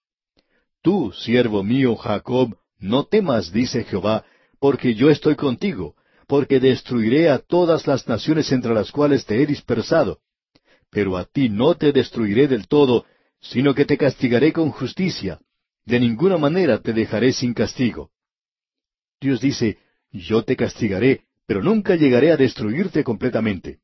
[0.81, 4.25] Tú, siervo mío Jacob, no temas, dice Jehová,
[4.59, 5.95] porque yo estoy contigo,
[6.27, 10.19] porque destruiré a todas las naciones entre las cuales te he dispersado.
[10.89, 13.05] Pero a ti no te destruiré del todo,
[13.41, 15.39] sino que te castigaré con justicia.
[15.85, 18.11] De ninguna manera te dejaré sin castigo.
[19.19, 19.77] Dios dice,
[20.19, 23.79] yo te castigaré, pero nunca llegaré a destruirte completamente.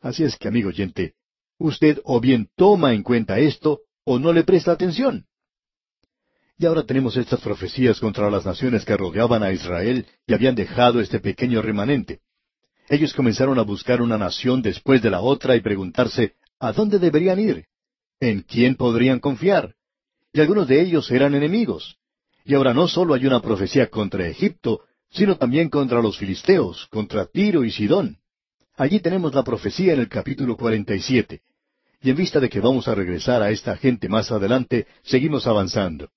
[0.00, 1.14] Así es que, amigo oyente,
[1.58, 5.26] usted o bien toma en cuenta esto, o no le presta atención.
[6.56, 11.00] Y ahora tenemos estas profecías contra las naciones que rodeaban a Israel y habían dejado
[11.00, 12.20] este pequeño remanente.
[12.88, 17.38] Ellos comenzaron a buscar una nación después de la otra y preguntarse, ¿a dónde deberían
[17.38, 17.66] ir?
[18.18, 19.74] ¿En quién podrían confiar?
[20.32, 21.96] Y algunos de ellos eran enemigos.
[22.44, 27.26] Y ahora no solo hay una profecía contra Egipto, sino también contra los filisteos, contra
[27.26, 28.18] Tiro y Sidón.
[28.76, 31.40] Allí tenemos la profecía en el capítulo 47.
[32.00, 36.10] Y en vista de que vamos a regresar a esta gente más adelante, seguimos avanzando.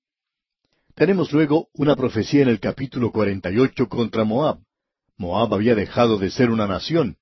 [0.94, 4.60] Tenemos luego una profecía en el capítulo 48 contra Moab.
[5.18, 7.18] Moab había dejado de ser una nación.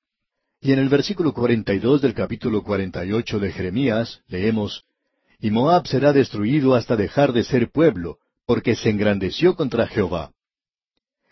[0.60, 4.84] Y en el versículo 42 del capítulo 48 de Jeremías leemos,
[5.40, 10.34] Y Moab será destruido hasta dejar de ser pueblo, porque se engrandeció contra Jehová.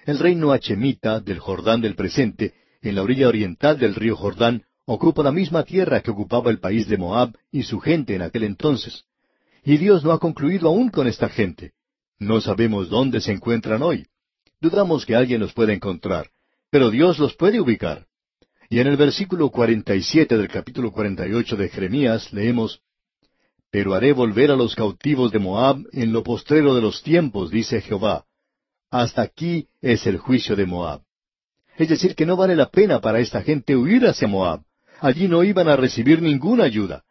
[0.07, 5.21] El reino hachemita del Jordán del presente, en la orilla oriental del río Jordán, ocupa
[5.21, 9.03] la misma tierra que ocupaba el país de Moab y su gente en aquel entonces.
[9.65, 11.73] Y Dios no ha concluido aún con esta gente.
[12.19, 14.07] No sabemos dónde se encuentran hoy.
[14.61, 16.29] Dudamos que alguien los pueda encontrar,
[16.69, 18.05] pero Dios los puede ubicar.
[18.69, 22.79] Y en el versículo 47 del capítulo 48 de Jeremías leemos,
[23.71, 27.81] Pero haré volver a los cautivos de Moab en lo postrero de los tiempos, dice
[27.81, 28.23] Jehová.
[28.89, 31.01] Hasta aquí es el juicio de Moab.
[31.77, 34.61] Es decir, que no vale la pena para esta gente huir hacia Moab,
[34.99, 37.03] Allí no iban a recibir ninguna ayuda.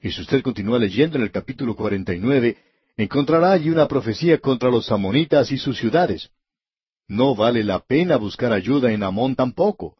[0.00, 2.56] Y si usted continúa leyendo en el capítulo 49,
[2.96, 6.30] encontrará allí una profecía contra los amonitas y sus ciudades.
[7.06, 9.96] No vale la pena buscar ayuda en Amón tampoco.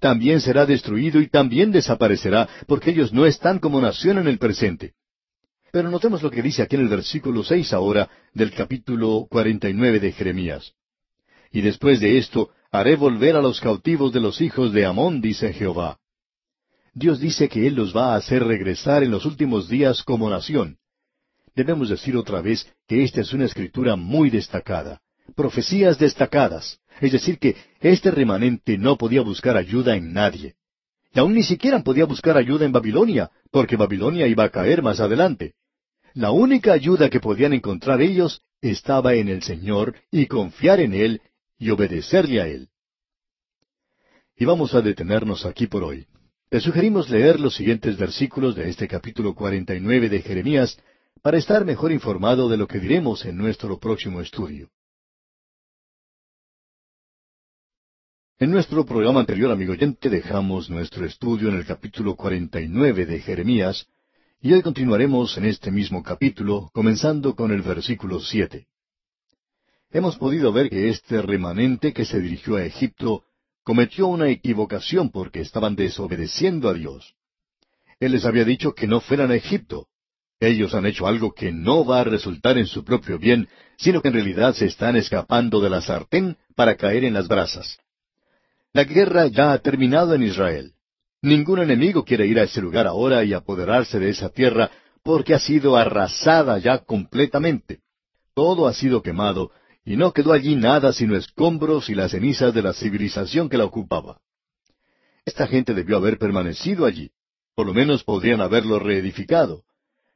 [0.00, 4.94] También será destruido y también desaparecerá, porque ellos no están como nación en el presente.
[5.72, 9.74] Pero notemos lo que dice aquí en el versículo seis ahora del capítulo cuarenta y
[9.74, 10.72] nueve de Jeremías.
[11.52, 15.52] Y después de esto haré volver a los cautivos de los hijos de Amón, dice
[15.52, 15.98] Jehová.
[16.92, 20.78] Dios dice que Él los va a hacer regresar en los últimos días como nación.
[21.54, 25.00] Debemos decir otra vez que esta es una escritura muy destacada,
[25.36, 30.54] profecías destacadas, es decir, que este remanente no podía buscar ayuda en nadie.
[31.12, 35.00] Y aún ni siquiera podía buscar ayuda en Babilonia, porque Babilonia iba a caer más
[35.00, 35.54] adelante.
[36.14, 41.22] La única ayuda que podían encontrar ellos estaba en el Señor y confiar en Él
[41.58, 42.68] y obedecerle a Él.
[44.36, 46.06] Y vamos a detenernos aquí por hoy.
[46.50, 50.78] Le sugerimos leer los siguientes versículos de este capítulo 49 de Jeremías
[51.22, 54.68] para estar mejor informado de lo que diremos en nuestro próximo estudio.
[58.38, 63.86] En nuestro programa anterior, amigo oyente, dejamos nuestro estudio en el capítulo 49 de Jeremías,
[64.42, 68.68] y hoy continuaremos en este mismo capítulo, comenzando con el versículo siete.
[69.90, 73.24] Hemos podido ver que este remanente que se dirigió a Egipto
[73.62, 77.14] cometió una equivocación porque estaban desobedeciendo a Dios.
[77.98, 79.88] Él les había dicho que no fueran a Egipto.
[80.38, 84.08] Ellos han hecho algo que no va a resultar en su propio bien, sino que
[84.08, 87.78] en realidad se están escapando de la sartén para caer en las brasas.
[88.72, 90.72] La guerra ya ha terminado en Israel.
[91.22, 94.70] Ningún enemigo quiere ir a ese lugar ahora y apoderarse de esa tierra
[95.02, 97.80] porque ha sido arrasada ya completamente.
[98.34, 99.50] Todo ha sido quemado
[99.84, 103.64] y no quedó allí nada sino escombros y las cenizas de la civilización que la
[103.64, 104.20] ocupaba.
[105.26, 107.10] Esta gente debió haber permanecido allí.
[107.54, 109.64] Por lo menos podrían haberlo reedificado.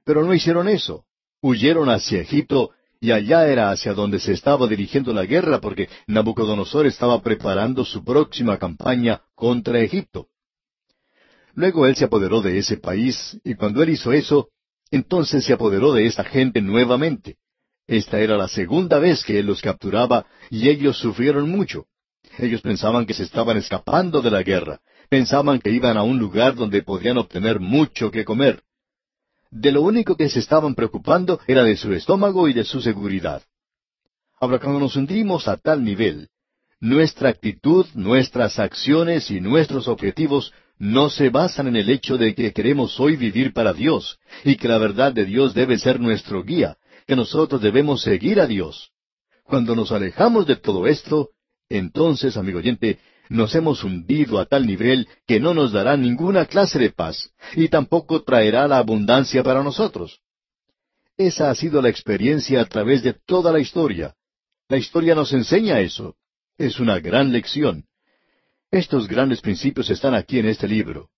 [0.05, 1.05] Pero no hicieron eso.
[1.43, 6.87] Huyeron hacia Egipto y allá era hacia donde se estaba dirigiendo la guerra porque Nabucodonosor
[6.87, 10.29] estaba preparando su próxima campaña contra Egipto.
[11.55, 14.49] Luego él se apoderó de ese país, y cuando él hizo eso,
[14.91, 17.37] entonces se apoderó de esta gente nuevamente.
[17.87, 21.87] Esta era la segunda vez que él los capturaba, y ellos sufrieron mucho.
[22.39, 26.55] Ellos pensaban que se estaban escapando de la guerra, pensaban que iban a un lugar
[26.55, 28.63] donde podían obtener mucho que comer
[29.55, 33.43] de lo único que se estaban preocupando era de su estómago y de su seguridad.
[34.41, 36.29] Ahora, cuando nos hundimos a tal nivel,
[36.81, 42.53] nuestra actitud, nuestras acciones y nuestros objetivos no se basan en el hecho de que
[42.53, 46.77] queremos hoy vivir para Dios y que la verdad de Dios debe ser nuestro guía,
[47.07, 48.91] que nosotros debemos seguir a Dios.
[49.45, 51.31] Cuando nos alejamos de todo esto,
[51.69, 52.99] entonces, amigo oyente,
[53.29, 57.69] nos hemos hundido a tal nivel que no nos dará ninguna clase de paz y
[57.69, 60.21] tampoco traerá la abundancia para nosotros.
[61.17, 64.15] Esa ha sido la experiencia a través de toda la historia.
[64.69, 66.17] La historia nos enseña eso.
[66.59, 67.85] Es una gran lección.
[68.75, 71.09] Estos grandes principios están aquí en este libro.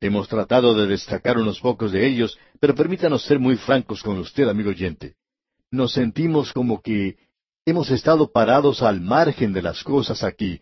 [0.00, 4.48] Hemos tratado de destacar unos pocos de ellos, pero permítanos ser muy francos con usted,
[4.48, 5.14] amigo oyente.
[5.70, 7.16] Nos sentimos como que
[7.64, 10.60] hemos estado parados al margen de las cosas aquí,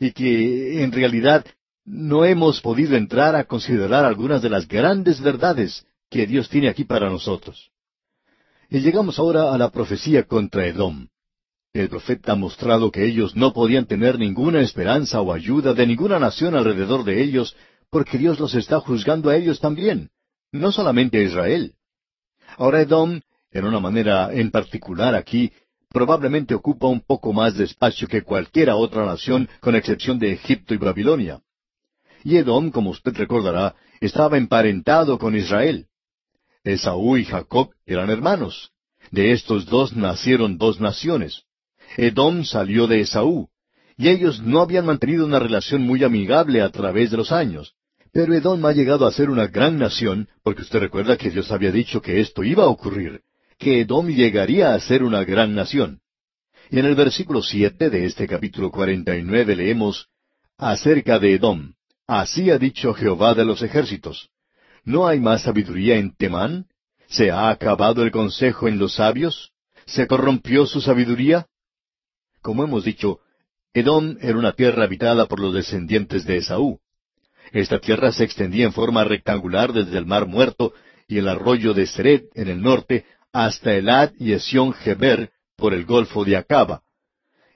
[0.00, 1.44] y que en realidad
[1.84, 6.84] no hemos podido entrar a considerar algunas de las grandes verdades que Dios tiene aquí
[6.84, 7.70] para nosotros.
[8.70, 11.08] Y llegamos ahora a la profecía contra Edom.
[11.74, 16.18] El profeta ha mostrado que ellos no podían tener ninguna esperanza o ayuda de ninguna
[16.18, 17.56] nación alrededor de ellos,
[17.88, 20.10] porque Dios los está juzgando a ellos también,
[20.52, 21.74] no solamente a Israel.
[22.58, 25.50] Ahora Edom, en una manera en particular aquí,
[25.88, 30.74] probablemente ocupa un poco más de espacio que cualquiera otra nación, con excepción de Egipto
[30.74, 31.40] y Babilonia.
[32.22, 35.86] Y Edom, como usted recordará, estaba emparentado con Israel.
[36.64, 38.72] Esaú y Jacob eran hermanos.
[39.10, 41.46] De estos dos nacieron dos naciones.
[41.96, 43.48] Edom salió de Esaú,
[43.96, 47.74] y ellos no habían mantenido una relación muy amigable a través de los años.
[48.12, 51.72] Pero Edom ha llegado a ser una gran nación, porque usted recuerda que Dios había
[51.72, 53.22] dicho que esto iba a ocurrir
[53.62, 56.00] que Edom llegaría a ser una gran nación.
[56.68, 60.08] Y en el versículo siete de este capítulo cuarenta y nueve leemos
[60.58, 61.74] acerca de Edom.
[62.08, 64.30] Así ha dicho Jehová de los ejércitos.
[64.84, 66.66] ¿No hay más sabiduría en Temán?
[67.06, 69.52] ¿Se ha acabado el consejo en los sabios?
[69.86, 71.46] ¿Se corrompió su sabiduría?
[72.42, 73.20] Como hemos dicho,
[73.72, 76.80] Edom era una tierra habitada por los descendientes de Esaú.
[77.52, 80.72] Esta tierra se extendía en forma rectangular desde el mar muerto
[81.08, 85.84] y el arroyo de Seret en el norte hasta Elad y Esión Geber por el
[85.84, 86.82] Golfo de Acaba.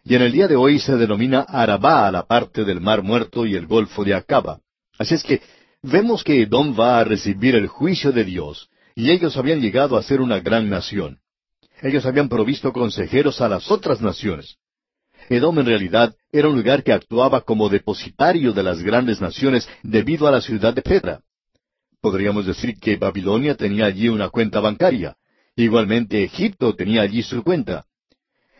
[0.04, 3.44] Y en el día de hoy se denomina Arabá a la parte del Mar Muerto
[3.44, 4.60] y el Golfo de Acaba.
[4.98, 5.42] Así es que
[5.88, 10.02] Vemos que Edom va a recibir el juicio de Dios, y ellos habían llegado a
[10.02, 11.20] ser una gran nación.
[11.80, 14.56] Ellos habían provisto consejeros a las otras naciones.
[15.28, 20.26] Edom en realidad era un lugar que actuaba como depositario de las grandes naciones debido
[20.26, 21.20] a la ciudad de Petra.
[22.00, 25.16] Podríamos decir que Babilonia tenía allí una cuenta bancaria.
[25.56, 27.86] Igualmente Egipto tenía allí su cuenta.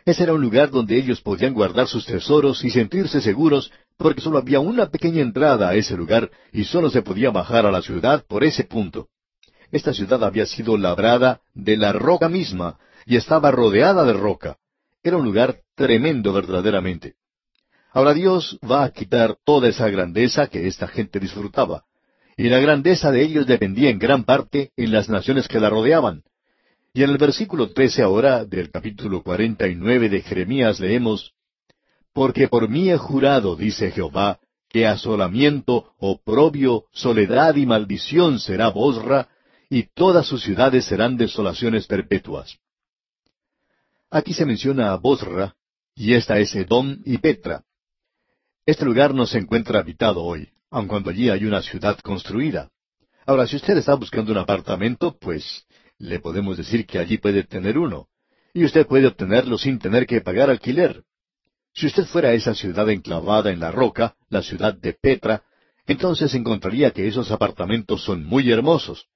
[0.05, 4.37] Ese era un lugar donde ellos podían guardar sus tesoros y sentirse seguros porque solo
[4.37, 8.25] había una pequeña entrada a ese lugar y solo se podía bajar a la ciudad
[8.27, 9.09] por ese punto.
[9.71, 14.57] Esta ciudad había sido labrada de la roca misma y estaba rodeada de roca.
[15.07, 17.13] Era un lugar tremendo verdaderamente.
[17.93, 21.85] Ahora Dios va a quitar toda esa grandeza que esta gente disfrutaba.
[22.35, 26.23] Y la grandeza de ellos dependía en gran parte en las naciones que la rodeaban.
[26.93, 31.31] Y en el versículo trece ahora del capítulo cuarenta y nueve de Jeremías leemos
[32.11, 39.29] Porque por mí he jurado, dice Jehová, que asolamiento, oprobio, soledad y maldición será Bosra,
[39.69, 42.59] y todas sus ciudades serán desolaciones perpetuas.
[44.09, 45.55] Aquí se menciona a Bosra,
[45.93, 47.63] y esta es Edom y Petra.
[48.65, 52.69] Este lugar no se encuentra habitado hoy, aun cuando allí hay una ciudad construida.
[53.25, 55.65] Ahora, si usted está buscando un apartamento, pues
[55.97, 58.07] le podemos decir que allí puede tener uno,
[58.53, 61.03] y usted puede obtenerlo sin tener que pagar alquiler.
[61.73, 65.43] Si usted fuera a esa ciudad enclavada en la roca, la ciudad de Petra,
[65.85, 69.07] entonces encontraría que esos apartamentos son muy hermosos.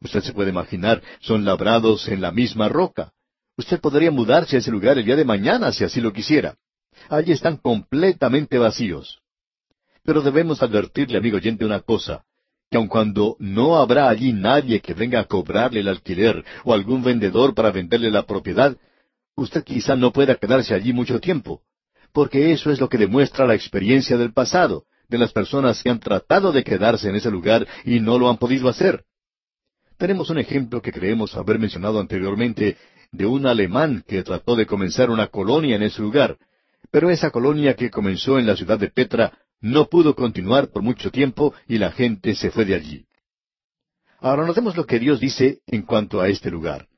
[0.00, 3.12] Usted se puede imaginar, son labrados en la misma roca.
[3.58, 6.54] Usted podría mudarse a ese lugar el día de mañana si así lo quisiera.
[7.10, 9.20] Allí están completamente vacíos.
[10.04, 12.24] Pero debemos advertirle, amigo oyente, una cosa,
[12.70, 17.02] que aun cuando no habrá allí nadie que venga a cobrarle el alquiler o algún
[17.02, 18.76] vendedor para venderle la propiedad,
[19.34, 21.62] usted quizá no pueda quedarse allí mucho tiempo,
[22.12, 25.98] porque eso es lo que demuestra la experiencia del pasado, de las personas que han
[25.98, 29.04] tratado de quedarse en ese lugar y no lo han podido hacer.
[29.96, 32.76] Tenemos un ejemplo que creemos haber mencionado anteriormente
[33.12, 36.38] de un alemán que trató de comenzar una colonia en ese lugar,
[36.90, 41.10] pero esa colonia que comenzó en la ciudad de Petra no pudo continuar por mucho
[41.10, 43.06] tiempo y la gente se fue de allí.
[44.20, 46.88] Ahora notemos lo que Dios dice en cuanto a este lugar.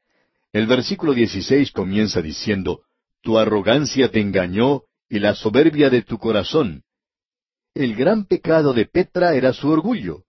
[0.52, 2.82] El versículo 16 comienza diciendo,
[3.22, 6.82] Tu arrogancia te engañó y la soberbia de tu corazón.
[7.74, 10.24] El gran pecado de Petra era su orgullo.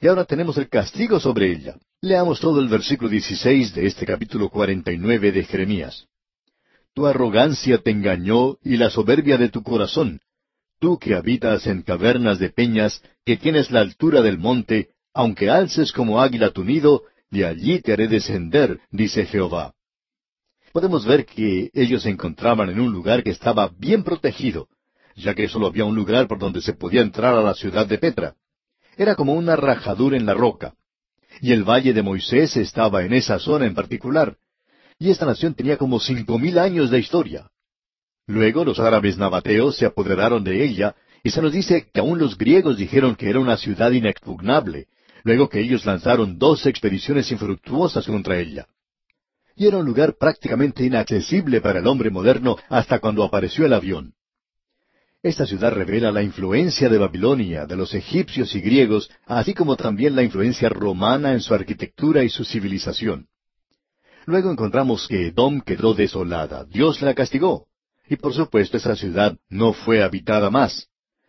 [0.00, 1.76] Y ahora tenemos el castigo sobre ella.
[2.00, 6.06] Leamos todo el versículo 16 de este capítulo 49 de Jeremías.
[6.94, 10.20] Tu arrogancia te engañó y la soberbia de tu corazón.
[10.78, 15.92] Tú que habitas en cavernas de peñas, que tienes la altura del monte, aunque alces
[15.92, 19.74] como águila tu nido, de allí te haré descender, dice Jehová.
[20.72, 24.68] Podemos ver que ellos se encontraban en un lugar que estaba bien protegido,
[25.14, 27.98] ya que solo había un lugar por donde se podía entrar a la ciudad de
[27.98, 28.34] Petra.
[28.96, 30.74] Era como una rajadura en la roca.
[31.40, 34.36] Y el valle de Moisés estaba en esa zona en particular.
[34.98, 37.50] Y esta nación tenía como cinco mil años de historia.
[38.26, 42.36] Luego los árabes nabateos se apoderaron de ella, y se nos dice que aún los
[42.38, 44.86] griegos dijeron que era una ciudad inexpugnable,
[45.24, 48.66] luego que ellos lanzaron dos expediciones infructuosas contra ella.
[49.56, 54.14] Y era un lugar prácticamente inaccesible para el hombre moderno hasta cuando apareció el avión.
[55.22, 60.16] Esta ciudad revela la influencia de Babilonia, de los egipcios y griegos, así como también
[60.16, 63.28] la influencia romana en su arquitectura y su civilización.
[64.24, 66.64] Luego encontramos que Edom quedó desolada.
[66.64, 67.66] Dios la castigó.
[68.08, 70.88] Y por supuesto esa ciudad no fue habitada más.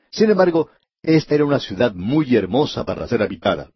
[0.09, 0.69] Sin embargo,
[1.03, 3.71] esta era una ciudad muy hermosa para ser habitada.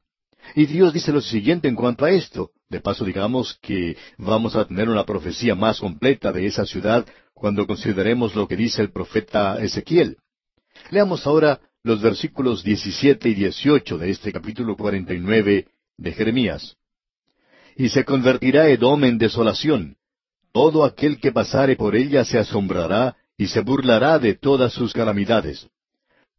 [0.55, 2.51] Y Dios dice lo siguiente en cuanto a esto.
[2.69, 7.05] De paso digamos que vamos a tener una profecía más completa de esa ciudad
[7.35, 10.17] cuando consideremos lo que dice el profeta Ezequiel.
[10.89, 15.67] Leamos ahora los versículos 17 y 18 de este capítulo 49
[15.97, 16.77] de Jeremías.
[17.75, 19.97] Y se convertirá Edom en desolación.
[20.53, 25.67] Todo aquel que pasare por ella se asombrará y se burlará de todas sus calamidades.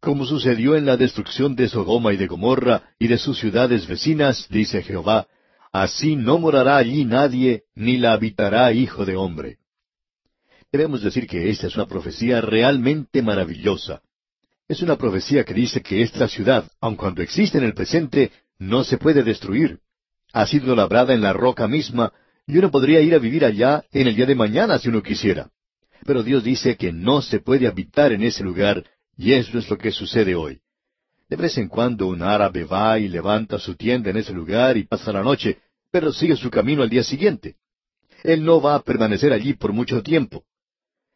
[0.01, 4.47] Como sucedió en la destrucción de Sodoma y de Gomorra y de sus ciudades vecinas,
[4.49, 5.27] dice Jehová,
[5.71, 9.57] así no morará allí nadie, ni la habitará hijo de hombre.
[10.71, 14.01] Debemos decir que esta es una profecía realmente maravillosa.
[14.67, 18.83] Es una profecía que dice que esta ciudad, aun cuando existe en el presente, no
[18.83, 19.79] se puede destruir.
[20.33, 22.11] Ha sido labrada en la roca misma,
[22.45, 25.49] y uno podría ir a vivir allá en el día de mañana si uno quisiera.
[26.05, 28.83] Pero Dios dice que no se puede habitar en ese lugar,
[29.17, 30.59] y eso es lo que sucede hoy.
[31.29, 34.83] De vez en cuando un árabe va y levanta su tienda en ese lugar y
[34.83, 35.59] pasa la noche,
[35.91, 37.55] pero sigue su camino al día siguiente.
[38.23, 40.43] Él no va a permanecer allí por mucho tiempo.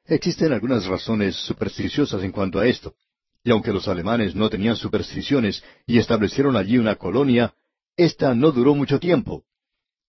[0.06, 2.96] Existen algunas razones supersticiosas en cuanto a esto.
[3.44, 7.56] y aunque los alemanes no tenían supersticiones y establecieron allí una colonia,
[7.98, 9.44] ésta no duró mucho tiempo.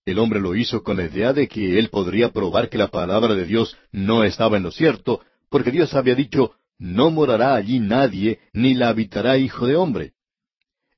[0.04, 3.34] El hombre lo hizo con la idea de que él podría probar que la palabra
[3.34, 8.40] de Dios no estaba en lo cierto, porque Dios había dicho, no morará allí nadie,
[8.52, 10.12] ni la habitará hijo de hombre.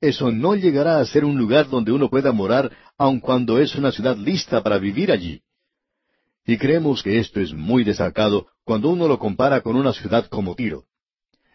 [0.01, 3.91] Eso no llegará a ser un lugar donde uno pueda morar, aun cuando es una
[3.91, 5.41] ciudad lista para vivir allí.
[6.45, 10.55] Y creemos que esto es muy destacado cuando uno lo compara con una ciudad como
[10.55, 10.85] Tiro.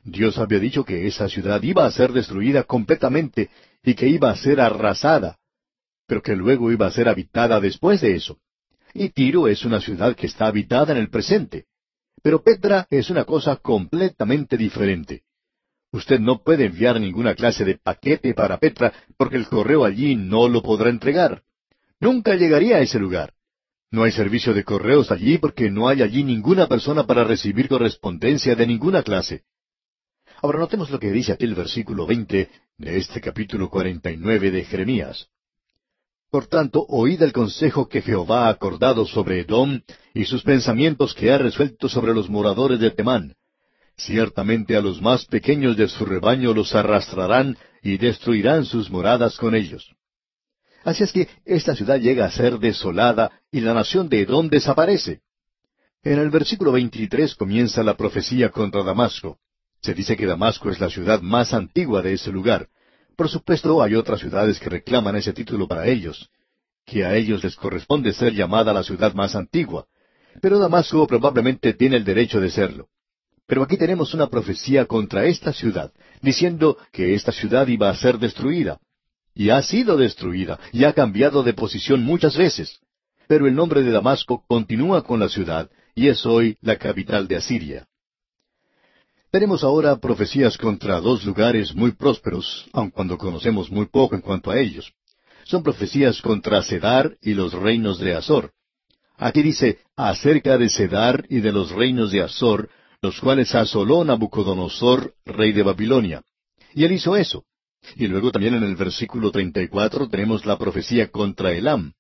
[0.03, 3.51] Dios había dicho que esa ciudad iba a ser destruida completamente
[3.85, 5.39] y que iba a ser arrasada,
[6.07, 8.39] pero que luego iba a ser habitada después de eso.
[8.93, 11.67] Y Tiro es una ciudad que está habitada en el presente.
[12.23, 15.23] Pero Petra es una cosa completamente diferente.
[15.93, 20.49] Usted no puede enviar ninguna clase de paquete para Petra porque el correo allí no
[20.49, 21.43] lo podrá entregar.
[22.01, 23.33] Nunca llegaría a ese lugar.
[23.93, 28.55] No hay servicio de correos allí porque no hay allí ninguna persona para recibir correspondencia
[28.55, 29.43] de ninguna clase.
[30.43, 34.51] Ahora notemos lo que dice aquí el versículo veinte de este capítulo cuarenta y nueve
[34.53, 35.27] de Jeremías.
[36.31, 39.81] Por tanto, oíd el consejo que Jehová ha acordado sobre Edom
[40.15, 43.35] y sus pensamientos que ha resuelto sobre los moradores de Temán.
[43.97, 49.57] Ciertamente a los más pequeños de su rebaño los arrastrarán y destruirán sus moradas con
[49.57, 49.93] ellos.
[50.85, 55.21] Así es que esta ciudad llega a ser desolada y la nación de Edom desaparece.
[56.03, 59.39] En el versículo 23 comienza la profecía contra Damasco.
[59.83, 62.69] Se dice que Damasco es la ciudad más antigua de ese lugar,
[63.21, 66.31] por supuesto, hay otras ciudades que reclaman ese título para ellos,
[66.87, 69.85] que a ellos les corresponde ser llamada la ciudad más antigua,
[70.41, 72.89] pero Damasco probablemente tiene el derecho de serlo.
[73.47, 75.93] Pero aquí tenemos una profecía contra esta ciudad,
[76.23, 78.79] diciendo que esta ciudad iba a ser destruida.
[79.35, 82.81] Y ha sido destruida, y ha cambiado de posición muchas veces.
[83.29, 87.37] Pero el nombre de Damasco continúa con la ciudad, y es hoy la capital de
[87.37, 87.87] Asiria.
[89.31, 94.51] Tenemos ahora profecías contra dos lugares muy prósperos, aun cuando conocemos muy poco en cuanto
[94.51, 94.93] a ellos.
[95.45, 98.53] Son profecías contra Cedar y los reinos de Azor.
[99.17, 102.69] Aquí dice, acerca de Cedar y de los reinos de Azor,
[103.03, 106.23] los cuales asoló Nabucodonosor, rey de Babilonia.
[106.75, 107.45] Y él hizo eso.
[107.97, 111.93] Y luego también en el versículo 34 tenemos la profecía contra Elam.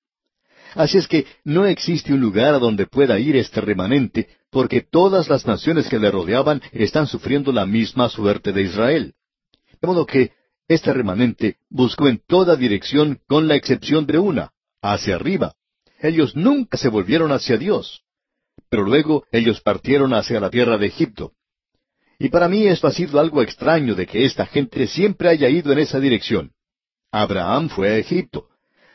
[0.75, 5.29] Así es que no existe un lugar a donde pueda ir este remanente, porque todas
[5.29, 9.15] las naciones que le rodeaban están sufriendo la misma suerte de Israel.
[9.81, 10.33] De modo que
[10.69, 15.55] este remanente buscó en toda dirección con la excepción de una, hacia arriba.
[15.99, 18.03] Ellos nunca se volvieron hacia Dios.
[18.69, 21.33] Pero luego ellos partieron hacia la tierra de Egipto.
[22.23, 25.73] Y para mí esto ha sido algo extraño de que esta gente siempre haya ido
[25.73, 26.53] en esa dirección.
[27.11, 28.49] Abraham fue a Egipto.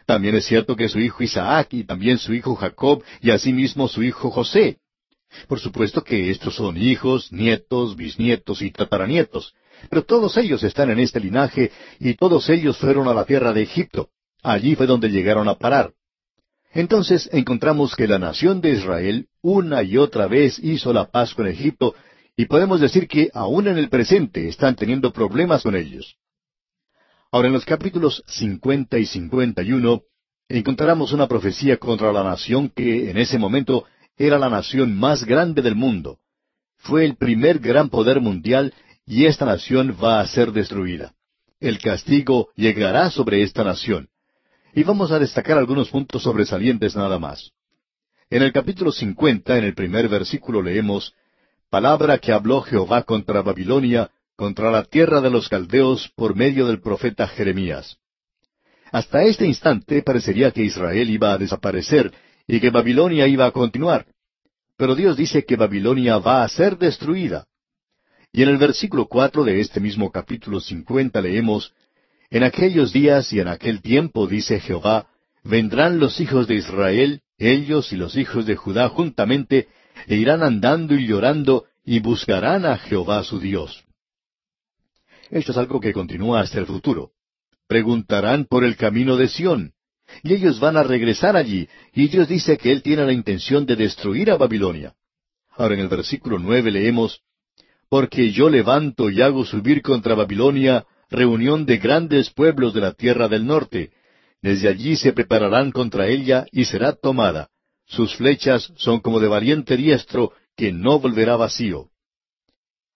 [0.06, 4.03] También es cierto que su hijo Isaac y también su hijo Jacob y asimismo su
[4.03, 4.77] hijo José.
[5.47, 9.56] Por supuesto que estos son hijos, nietos, bisnietos y tataranietos,
[9.89, 13.64] pero todos ellos están en este linaje y todos ellos fueron a la tierra de
[13.64, 14.10] Egipto.
[14.43, 15.93] Allí fue donde llegaron a parar.
[16.76, 21.47] Entonces encontramos que la nación de Israel una y otra vez hizo la paz con
[21.47, 21.95] Egipto
[22.38, 26.18] y podemos decir que aún en el presente están teniendo problemas con ellos.
[27.32, 30.02] Ahora, en los capítulos 50 y 51
[30.49, 33.86] encontramos una profecía contra la nación que en ese momento
[34.18, 36.20] era la nación más grande del mundo.
[36.78, 38.74] Fue el primer gran poder mundial
[39.06, 41.14] y esta nación va a ser destruida.
[41.60, 44.10] El castigo llegará sobre esta nación.
[44.74, 47.52] Y vamos a destacar algunos puntos sobresalientes nada más.
[48.30, 51.14] En el capítulo 50, en el primer versículo leemos,
[51.70, 56.82] Palabra que habló Jehová contra Babilonia, contra la tierra de los caldeos por medio del
[56.82, 57.98] profeta Jeremías.
[58.92, 62.14] Hasta este instante parecería que Israel iba a desaparecer
[62.48, 64.06] y que Babilonia iba a continuar.
[64.78, 67.46] Pero Dios dice que Babilonia va a ser destruida.
[68.32, 71.74] Y en el versículo cuatro de este mismo capítulo cincuenta leemos,
[72.30, 75.08] En aquellos días y en aquel tiempo, dice Jehová,
[75.44, 79.68] vendrán los hijos de Israel, ellos y los hijos de Judá juntamente,
[80.07, 83.84] e irán andando y llorando, y buscarán a Jehová su Dios.
[85.30, 87.11] Esto es algo que continúa hasta el futuro.
[87.67, 89.73] Preguntarán por el camino de Sión.
[90.23, 93.76] Y ellos van a regresar allí, y Dios dice que Él tiene la intención de
[93.76, 94.93] destruir a Babilonia.
[95.49, 97.22] Ahora en el versículo nueve leemos,
[97.89, 103.27] Porque yo levanto y hago subir contra Babilonia reunión de grandes pueblos de la tierra
[103.27, 103.91] del norte.
[104.41, 107.49] Desde allí se prepararán contra ella y será tomada.
[107.88, 111.90] Sus flechas son como de valiente diestro que no volverá vacío.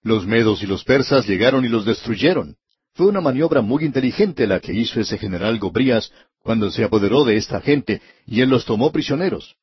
[0.01, 2.55] Los medos y los persas llegaron y los destruyeron.
[2.93, 6.11] Fue una maniobra muy inteligente la que hizo ese general Gobrías
[6.41, 9.55] cuando se apoderó de esta gente y él los tomó prisioneros.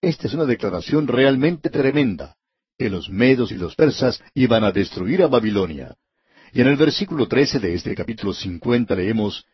[0.00, 2.36] Esta es una declaración realmente tremenda,
[2.78, 5.96] que los medos y los persas iban a destruir a Babilonia.
[6.52, 9.44] Y en el versículo trece de este capítulo cincuenta leemos,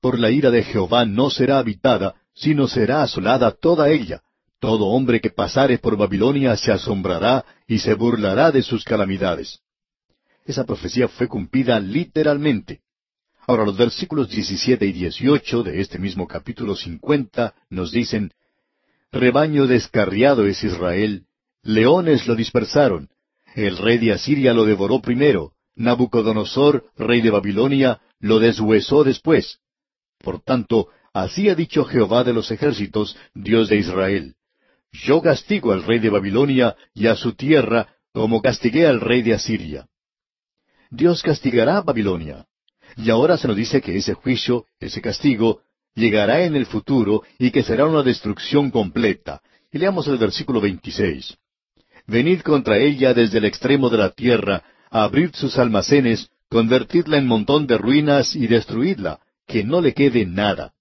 [0.00, 4.22] Por la ira de Jehová no será habitada, sino será asolada toda ella.
[4.60, 9.60] Todo hombre que pasare por Babilonia se asombrará y se burlará de sus calamidades.
[10.44, 12.80] Esa profecía fue cumplida literalmente.
[13.46, 18.32] Ahora los versículos 17 y 18 de este mismo capítulo 50 nos dicen,
[19.12, 21.24] Rebaño descarriado es Israel,
[21.62, 23.08] leones lo dispersaron,
[23.54, 29.60] el rey de Asiria lo devoró primero, Nabucodonosor, rey de Babilonia, lo deshuesó después.
[30.18, 34.34] Por tanto, así ha dicho Jehová de los ejércitos, Dios de Israel.
[34.92, 39.34] Yo castigo al rey de Babilonia y a su tierra como castigué al rey de
[39.34, 39.86] Asiria.
[40.90, 42.46] Dios castigará a Babilonia.
[42.96, 45.60] Y ahora se nos dice que ese juicio, ese castigo,
[45.94, 49.42] llegará en el futuro y que será una destrucción completa.
[49.70, 51.36] Y leamos el versículo 26.
[52.06, 57.66] Venid contra ella desde el extremo de la tierra, abrid sus almacenes, convertidla en montón
[57.66, 60.72] de ruinas y destruidla, que no le quede nada.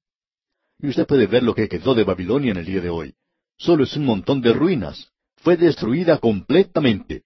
[0.79, 3.13] Y usted puede ver lo que quedó de Babilonia en el día de hoy.
[3.57, 5.09] Solo es un montón de ruinas.
[5.37, 7.23] Fue destruida completamente.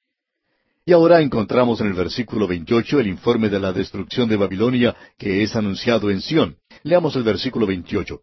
[0.86, 5.44] Y ahora encontramos en el versículo 28 el informe de la destrucción de Babilonia que
[5.44, 6.58] es anunciado en Sión.
[6.84, 8.20] Leamos el versículo 28.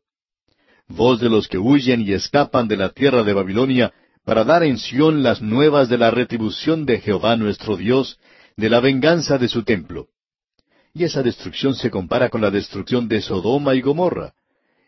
[0.89, 3.93] Voz de los que huyen y escapan de la tierra de Babilonia,
[4.25, 8.19] para dar en Sión las nuevas de la retribución de Jehová nuestro Dios,
[8.57, 10.09] de la venganza de su templo.
[10.95, 14.35] Y esa destrucción se compara con la destrucción de Sodoma y Gomorra.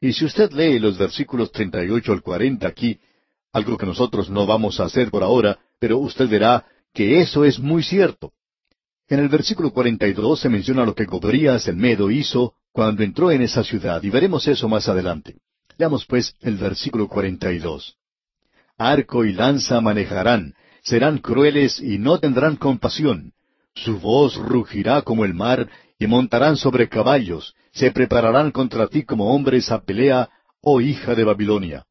[0.00, 2.98] Y si usted lee los versículos 38 al 40 aquí,
[3.52, 7.58] algo que nosotros no vamos a hacer por ahora, pero usted verá que eso es
[7.58, 8.32] muy cierto.
[9.08, 13.42] En el versículo 42 se menciona lo que Gobrías el Medo hizo cuando entró en
[13.42, 15.36] esa ciudad, y veremos eso más adelante.
[15.78, 17.96] Leamos pues el versículo 42.
[18.78, 23.32] Arco y lanza manejarán, serán crueles y no tendrán compasión.
[23.74, 25.68] Su voz rugirá como el mar,
[25.98, 31.24] y montarán sobre caballos, se prepararán contra ti como hombres a pelea, oh hija de
[31.24, 31.84] Babilonia.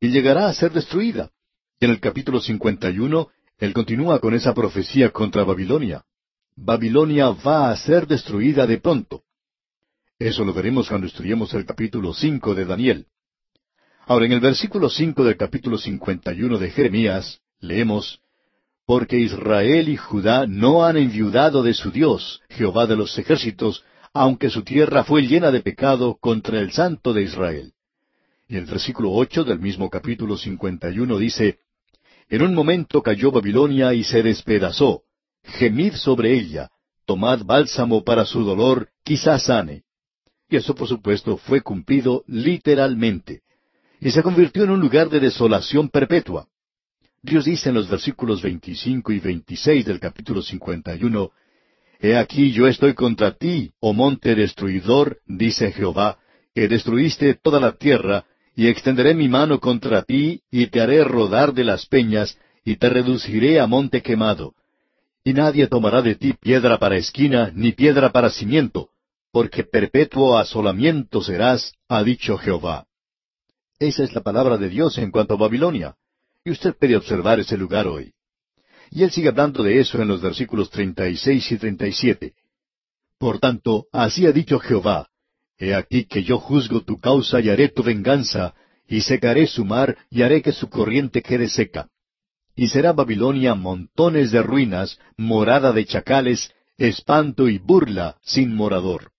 [0.00, 1.30] Y llegará a ser destruida.
[1.78, 3.28] En el capítulo 51
[3.58, 6.02] él continúa con esa profecía contra Babilonia.
[6.56, 9.22] Babilonia va a ser destruida de pronto.
[10.18, 13.06] Eso lo veremos cuando estudiemos el capítulo cinco de Daniel.
[14.06, 18.20] Ahora, en el versículo cinco del capítulo cincuenta y uno de Jeremías, leemos
[18.86, 24.50] Porque Israel y Judá no han enviudado de su Dios, Jehová de los ejércitos, aunque
[24.50, 27.74] su tierra fue llena de pecado contra el Santo de Israel.
[28.50, 31.60] Y el versículo ocho del mismo capítulo cincuenta y uno dice
[32.28, 35.02] en un momento cayó Babilonia y se despedazó.
[35.44, 36.68] Gemid sobre ella,
[37.06, 39.84] tomad bálsamo para su dolor, quizás sane.
[40.48, 43.42] Y eso, por supuesto, fue cumplido literalmente.
[44.00, 46.48] Y se convirtió en un lugar de desolación perpetua.
[47.22, 51.30] Dios dice en los versículos 25 y 26 del capítulo 51,
[52.00, 56.18] He aquí yo estoy contra ti, oh monte destruidor, dice Jehová,
[56.52, 58.24] que destruiste toda la tierra,
[58.54, 62.88] y extenderé mi mano contra ti, y te haré rodar de las peñas, y te
[62.88, 64.54] reduciré a monte quemado.
[65.24, 68.90] Y nadie tomará de ti piedra para esquina, ni piedra para cimiento,
[69.32, 72.86] porque perpetuo asolamiento serás, ha dicho Jehová.
[73.78, 75.96] Esa es la palabra de Dios en cuanto a Babilonia.
[76.44, 78.12] Y usted puede observar ese lugar hoy.
[78.90, 81.92] Y él sigue hablando de eso en los versículos treinta y seis y treinta y
[81.92, 82.34] siete.
[83.18, 85.09] Por tanto, así ha dicho Jehová,
[85.60, 88.54] He aquí que yo juzgo tu causa y haré tu venganza,
[88.88, 91.88] y secaré su mar y haré que su corriente quede seca.
[92.56, 99.12] Y será Babilonia montones de ruinas, morada de chacales, espanto y burla sin morador.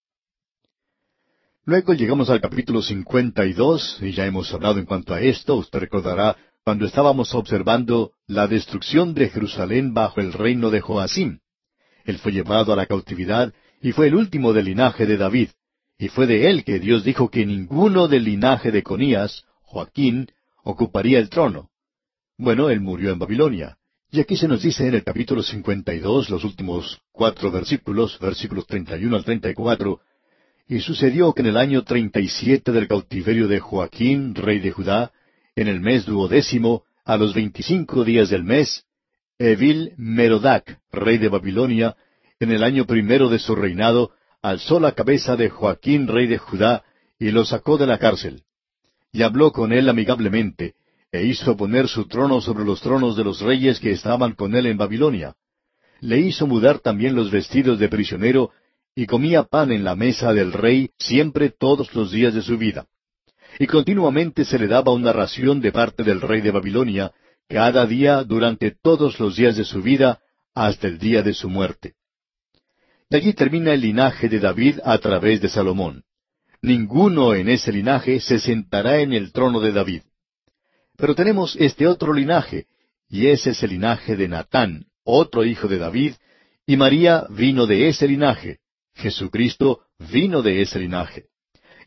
[1.63, 6.35] Luego llegamos al capítulo 52, y ya hemos hablado en cuanto a esto, usted recordará
[6.63, 11.39] cuando estábamos observando la destrucción de Jerusalén bajo el reino de Joacim.
[12.03, 15.49] Él fue llevado a la cautividad y fue el último del linaje de David,
[16.01, 20.31] y fue de él que Dios dijo que ninguno del linaje de Conías, Joaquín,
[20.63, 21.69] ocuparía el trono.
[22.39, 23.77] Bueno, él murió en Babilonia.
[24.09, 29.15] Y aquí se nos dice en el capítulo 52, los últimos cuatro versículos, versículos 31
[29.15, 29.99] al 34,
[30.67, 34.71] y sucedió que en el año treinta y siete del cautiverio de Joaquín, rey de
[34.71, 35.11] Judá,
[35.55, 38.85] en el mes duodécimo, a los veinticinco días del mes,
[39.37, 41.95] Evil Merodac, rey de Babilonia,
[42.39, 46.83] en el año primero de su reinado, alzó la cabeza de Joaquín, rey de Judá,
[47.19, 48.43] y lo sacó de la cárcel.
[49.11, 50.75] Y habló con él amigablemente,
[51.11, 54.65] e hizo poner su trono sobre los tronos de los reyes que estaban con él
[54.65, 55.35] en Babilonia.
[55.99, 58.51] Le hizo mudar también los vestidos de prisionero,
[58.95, 62.87] y comía pan en la mesa del rey siempre todos los días de su vida.
[63.59, 67.11] Y continuamente se le daba una ración de parte del rey de Babilonia,
[67.47, 70.19] cada día durante todos los días de su vida,
[70.55, 71.95] hasta el día de su muerte.
[73.11, 76.05] De allí termina el linaje de David a través de Salomón.
[76.61, 80.03] Ninguno en ese linaje se sentará en el trono de David.
[80.95, 82.67] Pero tenemos este otro linaje,
[83.09, 86.13] y ese es el linaje de Natán, otro hijo de David,
[86.65, 88.59] y María vino de ese linaje.
[88.95, 91.25] Jesucristo vino de ese linaje.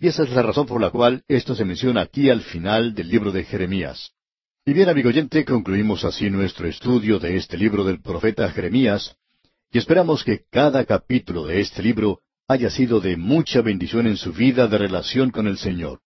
[0.00, 3.08] Y esa es la razón por la cual esto se menciona aquí al final del
[3.08, 4.10] libro de Jeremías.
[4.66, 9.16] Y bien, amigo oyente, concluimos así nuestro estudio de este libro del profeta Jeremías,
[9.74, 14.32] y esperamos que cada capítulo de este libro haya sido de mucha bendición en su
[14.32, 16.00] vida de relación con el Señor.